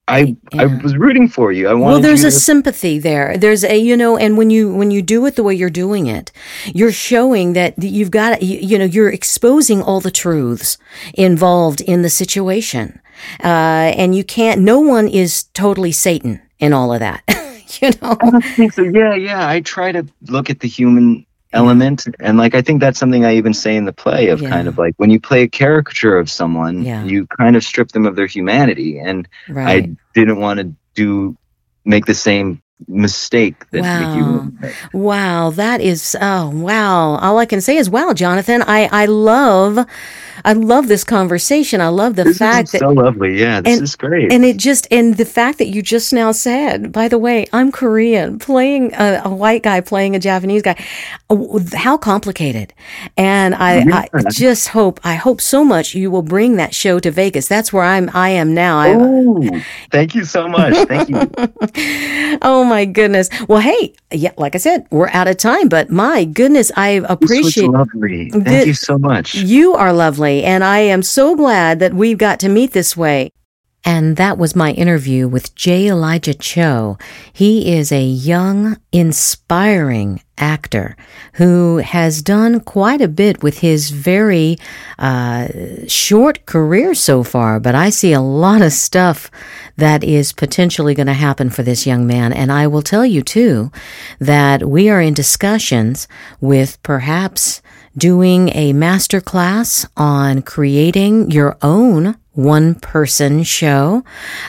I 0.08 0.36
yeah. 0.52 0.64
I 0.64 0.66
was 0.66 0.98
rooting 0.98 1.30
for 1.30 1.52
you. 1.52 1.68
I 1.68 1.74
wanted. 1.74 1.94
Well, 1.94 2.02
there's 2.02 2.24
a 2.24 2.32
to... 2.32 2.32
sympathy 2.32 3.00
there. 3.00 3.38
There's 3.38 3.64
a 3.64 3.78
you 3.78 3.96
know, 3.96 4.18
and 4.18 4.38
when 4.38 4.50
you 4.50 4.74
when 4.74 4.92
you 4.92 5.02
do 5.02 5.26
it 5.26 5.36
the 5.36 5.44
way 5.44 5.54
you're 5.54 5.70
doing 5.70 6.08
it, 6.08 6.32
you're 6.66 6.92
showing 6.92 7.54
that 7.54 7.82
you've 7.82 8.12
got 8.12 8.42
you, 8.42 8.60
you 8.60 8.78
know 8.78 8.86
you're 8.86 9.10
exposing 9.10 9.82
all 9.82 10.02
the 10.02 10.12
truths 10.12 10.78
involved 11.14 11.82
in 11.82 12.02
the 12.02 12.10
situation, 12.10 13.00
uh, 13.44 13.94
and 13.96 14.16
you 14.16 14.24
can't. 14.24 14.62
No 14.62 14.80
one 14.80 15.08
is 15.08 15.44
totally 15.54 15.92
Satan 15.92 16.42
in 16.60 16.74
all 16.74 16.92
of 16.94 17.00
that. 17.00 17.24
you 17.82 17.92
know. 18.02 18.18
I 18.20 18.30
don't 18.32 18.42
think 18.42 18.74
so. 18.74 18.84
Yeah, 18.84 19.16
yeah. 19.16 19.48
I 19.48 19.62
try 19.62 19.92
to 19.92 20.06
look 20.28 20.50
at 20.50 20.60
the 20.60 20.68
human 20.68 21.26
element 21.54 22.08
and 22.20 22.38
like 22.38 22.56
i 22.56 22.62
think 22.62 22.80
that's 22.80 22.98
something 22.98 23.26
i 23.26 23.36
even 23.36 23.54
say 23.54 23.76
in 23.76 23.86
the 23.86 23.94
play 23.94 24.30
of 24.30 24.42
yeah. 24.42 24.50
kind 24.50 24.68
of 24.68 24.78
like 24.78 24.94
when 24.98 25.10
you 25.10 25.20
play 25.20 25.44
a 25.44 25.48
caricature 25.48 26.18
of 26.18 26.30
someone 26.30 26.84
yeah. 26.84 27.04
you 27.04 27.28
kind 27.28 27.56
of 27.56 27.64
strip 27.64 27.90
them 27.90 28.06
of 28.06 28.16
their 28.16 28.28
humanity 28.28 29.00
and 29.00 29.28
right. 29.50 29.84
i 29.84 29.96
didn't 30.14 30.40
want 30.40 30.60
to 30.60 30.74
do 30.94 31.36
make 31.84 32.06
the 32.06 32.14
same 32.14 32.62
mistake 32.88 33.70
that 33.72 33.82
wow. 33.82 34.50
wow 34.94 35.50
that 35.52 35.82
is 35.82 36.18
oh 36.20 36.50
wow 36.50 37.18
all 37.18 37.38
i 37.38 37.46
can 37.46 37.62
say 37.62 37.78
is 37.78 37.90
wow 37.90 38.14
jonathan 38.14 38.64
i 38.64 38.88
i 38.92 39.06
love 39.06 39.86
I 40.44 40.54
love 40.54 40.88
this 40.88 41.04
conversation. 41.04 41.82
I 41.82 41.90
love 41.90 42.16
the 42.16 42.24
this 42.24 42.38
fact 42.38 42.72
that 42.72 42.80
so 42.80 42.90
lovely. 42.90 43.40
Yeah, 43.40 43.62
this 43.62 43.78
and, 43.78 43.84
is 43.84 43.96
great. 43.96 44.32
And 44.32 44.44
it 44.44 44.58
just 44.58 44.88
and 44.92 45.18
the 45.18 45.26
fact 45.26 45.58
that 45.60 45.68
you 45.68 45.82
just 45.82 46.14
now 46.14 46.32
said, 46.32 46.92
by 46.92 47.08
the 47.08 47.18
way, 47.18 47.46
I'm 47.54 47.72
Korean, 47.72 48.40
playing 48.40 48.94
a, 48.94 49.22
a 49.26 49.34
white 49.34 49.64
guy 49.64 49.82
playing 49.82 50.16
a 50.16 50.20
Japanese 50.20 50.62
guy. 50.62 50.84
Uh, 51.30 51.60
how 51.74 51.98
complicated! 51.98 52.74
And 53.18 53.54
I, 53.56 53.84
yeah. 53.84 54.06
I 54.14 54.30
just 54.32 54.70
hope 54.70 55.00
I 55.04 55.16
hope 55.16 55.42
so 55.42 55.64
much 55.64 55.94
you 55.94 56.10
will 56.10 56.22
bring 56.22 56.56
that 56.56 56.74
show 56.74 57.00
to 57.00 57.12
Vegas. 57.12 57.48
That's 57.48 57.72
where 57.72 57.84
I'm. 57.84 58.10
I 58.14 58.30
am 58.30 58.54
now. 58.54 58.82
Oh, 58.86 59.62
thank 59.92 60.16
you 60.16 60.26
so 60.26 60.48
much. 60.48 60.74
Thank 60.88 61.10
you. 61.10 61.20
oh 62.42 62.64
my 62.64 62.86
goodness. 62.86 63.30
Well, 63.48 63.60
hey, 63.62 63.94
yeah, 64.12 64.32
like 64.38 64.56
I 64.56 64.58
said, 64.58 64.88
we're 64.92 65.10
out 65.10 65.28
of 65.28 65.38
time, 65.38 65.70
but 65.70 65.90
my 65.90 66.26
goodness, 66.26 66.72
I 66.76 67.02
appreciate. 67.08 67.70
lovely. 67.70 68.30
Thank 68.32 68.68
you 68.68 68.74
so 68.74 68.98
much. 68.98 69.36
You 69.36 69.74
are 69.74 69.94
lovely 69.94 70.31
family, 70.32 70.44
and 70.44 70.64
I 70.64 70.80
am 70.80 71.04
so 71.04 71.36
glad 71.36 71.80
that 71.80 71.94
we've 71.94 72.18
got 72.18 72.40
to 72.40 72.50
meet 72.50 72.72
this 72.72 72.96
way. 72.96 73.32
And 73.84 74.16
that 74.18 74.38
was 74.38 74.56
my 74.56 74.74
interview 74.74 75.28
with 75.28 75.56
J. 75.56 75.88
Elijah 75.88 76.36
Cho. 76.36 77.00
He 77.34 77.74
is 77.74 77.92
a 77.92 78.04
young, 78.04 78.78
inspiring 78.92 80.22
actor 80.38 80.96
who 81.34 81.78
has 81.78 82.22
done 82.22 82.60
quite 82.60 83.02
a 83.02 83.08
bit 83.08 83.42
with 83.42 83.60
his 83.60 83.90
very 83.90 84.58
uh, 85.00 85.48
short 85.88 86.46
career 86.46 86.94
so 86.94 87.24
far, 87.24 87.60
but 87.60 87.74
I 87.74 87.90
see 87.90 88.14
a 88.14 88.22
lot 88.22 88.62
of 88.62 88.72
stuff 88.72 89.32
that 89.78 90.04
is 90.04 90.32
potentially 90.32 90.94
going 90.94 91.08
to 91.08 91.14
happen 91.14 91.50
for 91.50 91.64
this 91.64 91.88
young 91.88 92.06
man. 92.06 92.34
And 92.34 92.52
I 92.52 92.68
will 92.68 92.84
tell 92.84 93.06
you 93.06 93.24
too 93.24 93.72
that 94.20 94.70
we 94.70 94.92
are 94.92 95.02
in 95.02 95.16
discussions 95.16 96.08
with 96.40 96.78
perhaps 96.84 97.64
doing 97.98 98.50
a 98.50 98.74
master 98.74 99.20
class 99.22 99.86
on 99.98 100.42
creating 100.42 101.30
your 101.32 101.58
own 101.62 102.16
one 102.34 102.76
person 102.76 103.44
show. 103.44 104.04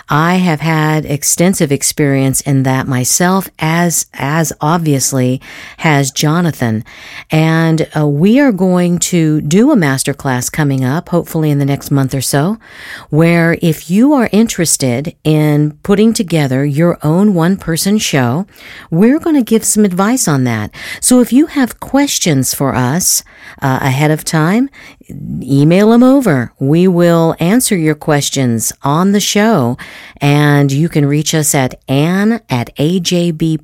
I 0.09 0.37
have 0.37 0.61
had 0.61 1.05
extensive 1.05 1.73
experience 1.73 2.41
in 2.41 2.63
that 2.63 2.87
myself 2.87 3.49
as, 3.59 4.07
as 4.15 4.53
obviously 4.61 5.41
has 5.79 6.13
Jonathan. 6.13 6.85
And 7.31 7.89
uh, 7.97 8.07
we 8.07 8.39
are 8.39 8.53
going 8.53 8.99
to 9.01 9.41
do 9.41 9.73
a 9.73 9.77
masterclass 9.77 10.51
coming 10.51 10.85
up, 10.85 11.09
hopefully 11.09 11.51
in 11.51 11.59
the 11.59 11.65
next 11.65 11.91
month 11.91 12.15
or 12.15 12.21
so, 12.21 12.59
where 13.11 13.59
if 13.61 13.91
you 13.91 14.13
are 14.13 14.29
interested 14.33 15.17
in 15.25 15.73
putting 15.83 16.13
together 16.13 16.65
your 16.65 16.99
own 17.03 17.35
one 17.35 17.57
person 17.57 17.99
show, 17.99 18.47
we're 18.91 19.19
going 19.19 19.37
to 19.37 19.43
give 19.43 19.65
some 19.65 19.85
advice 19.85 20.29
on 20.29 20.45
that. 20.45 20.73
So 21.01 21.21
if 21.21 21.33
you 21.33 21.47
have 21.47 21.81
questions 21.81 22.55
for 22.55 22.75
us 22.75 23.25
uh, 23.61 23.81
ahead 23.83 24.13
of 24.13 24.23
time, 24.25 24.71
email 25.43 25.91
them 25.91 26.03
over. 26.03 26.53
We 26.59 26.89
will 26.89 27.37
answer 27.39 27.77
your 27.77 27.95
questions 27.95 28.73
on 28.83 29.13
the 29.13 29.21
show 29.21 29.77
and 30.21 30.73
you 30.73 30.89
can 30.89 31.07
reach 31.07 31.35
us 31.35 31.55
at 31.55 31.81
ann 31.89 32.41
at 32.49 32.75
ajbprods.com 32.77 33.61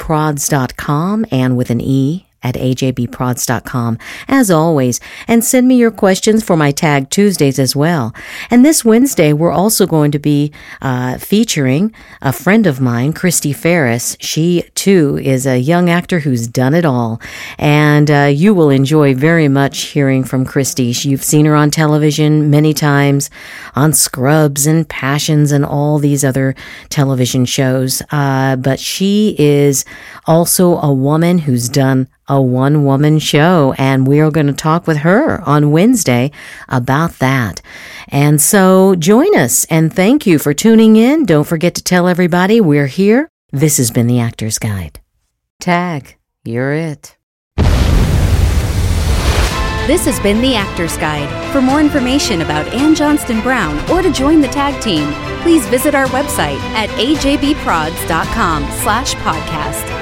and 1.30 1.56
with 1.56 1.70
an 1.70 1.80
E 1.80 2.27
at 2.42 2.54
ajbprods.com, 2.54 3.98
as 4.28 4.50
always, 4.50 5.00
and 5.26 5.44
send 5.44 5.66
me 5.66 5.76
your 5.76 5.90
questions 5.90 6.44
for 6.44 6.56
my 6.56 6.70
Tag 6.70 7.10
Tuesdays 7.10 7.58
as 7.58 7.74
well. 7.74 8.14
And 8.50 8.64
this 8.64 8.84
Wednesday, 8.84 9.32
we're 9.32 9.52
also 9.52 9.86
going 9.86 10.12
to 10.12 10.18
be 10.18 10.52
uh, 10.80 11.18
featuring 11.18 11.92
a 12.22 12.32
friend 12.32 12.66
of 12.66 12.80
mine, 12.80 13.12
Christy 13.12 13.52
Ferris. 13.52 14.16
She, 14.20 14.64
too, 14.74 15.18
is 15.18 15.46
a 15.46 15.58
young 15.58 15.90
actor 15.90 16.20
who's 16.20 16.46
done 16.46 16.74
it 16.74 16.84
all. 16.84 17.20
And 17.58 18.10
uh, 18.10 18.30
you 18.32 18.54
will 18.54 18.70
enjoy 18.70 19.14
very 19.14 19.48
much 19.48 19.78
hearing 19.80 20.24
from 20.24 20.44
Christy. 20.44 20.94
You've 20.98 21.24
seen 21.24 21.46
her 21.46 21.56
on 21.56 21.70
television 21.70 22.50
many 22.50 22.72
times, 22.72 23.30
on 23.74 23.92
Scrubs 23.92 24.66
and 24.66 24.88
Passions 24.88 25.52
and 25.52 25.64
all 25.64 25.98
these 25.98 26.24
other 26.24 26.54
television 26.88 27.44
shows. 27.44 28.02
Uh, 28.10 28.56
but 28.56 28.78
she 28.78 29.34
is 29.38 29.84
also 30.26 30.78
a 30.78 30.92
woman 30.92 31.38
who's 31.38 31.68
done 31.68 32.08
a 32.28 32.40
one 32.40 32.84
woman 32.84 33.18
show, 33.18 33.74
and 33.78 34.06
we 34.06 34.20
are 34.20 34.30
going 34.30 34.46
to 34.46 34.52
talk 34.52 34.86
with 34.86 34.98
her 34.98 35.40
on 35.42 35.70
Wednesday 35.70 36.30
about 36.68 37.12
that. 37.18 37.60
And 38.08 38.40
so 38.40 38.94
join 38.94 39.36
us 39.36 39.64
and 39.66 39.92
thank 39.92 40.26
you 40.26 40.38
for 40.38 40.54
tuning 40.54 40.96
in. 40.96 41.24
Don't 41.24 41.44
forget 41.44 41.74
to 41.76 41.82
tell 41.82 42.08
everybody 42.08 42.60
we're 42.60 42.86
here. 42.86 43.28
This 43.52 43.78
has 43.78 43.90
been 43.90 44.06
the 44.06 44.20
Actor's 44.20 44.58
Guide. 44.58 45.00
Tag, 45.60 46.16
you're 46.44 46.72
it. 46.72 47.16
This 49.88 50.04
has 50.04 50.20
been 50.20 50.42
the 50.42 50.54
Actor's 50.54 50.98
Guide. 50.98 51.50
For 51.50 51.62
more 51.62 51.80
information 51.80 52.42
about 52.42 52.66
Anne 52.74 52.94
Johnstonbrown 52.94 53.88
or 53.88 54.02
to 54.02 54.12
join 54.12 54.42
the 54.42 54.48
tag 54.48 54.78
team, 54.82 55.10
please 55.40 55.66
visit 55.68 55.94
our 55.94 56.06
website 56.08 56.58
at 56.76 56.90
ajbprods.com 56.90 58.64
slash 58.82 59.14
podcast. 59.14 59.97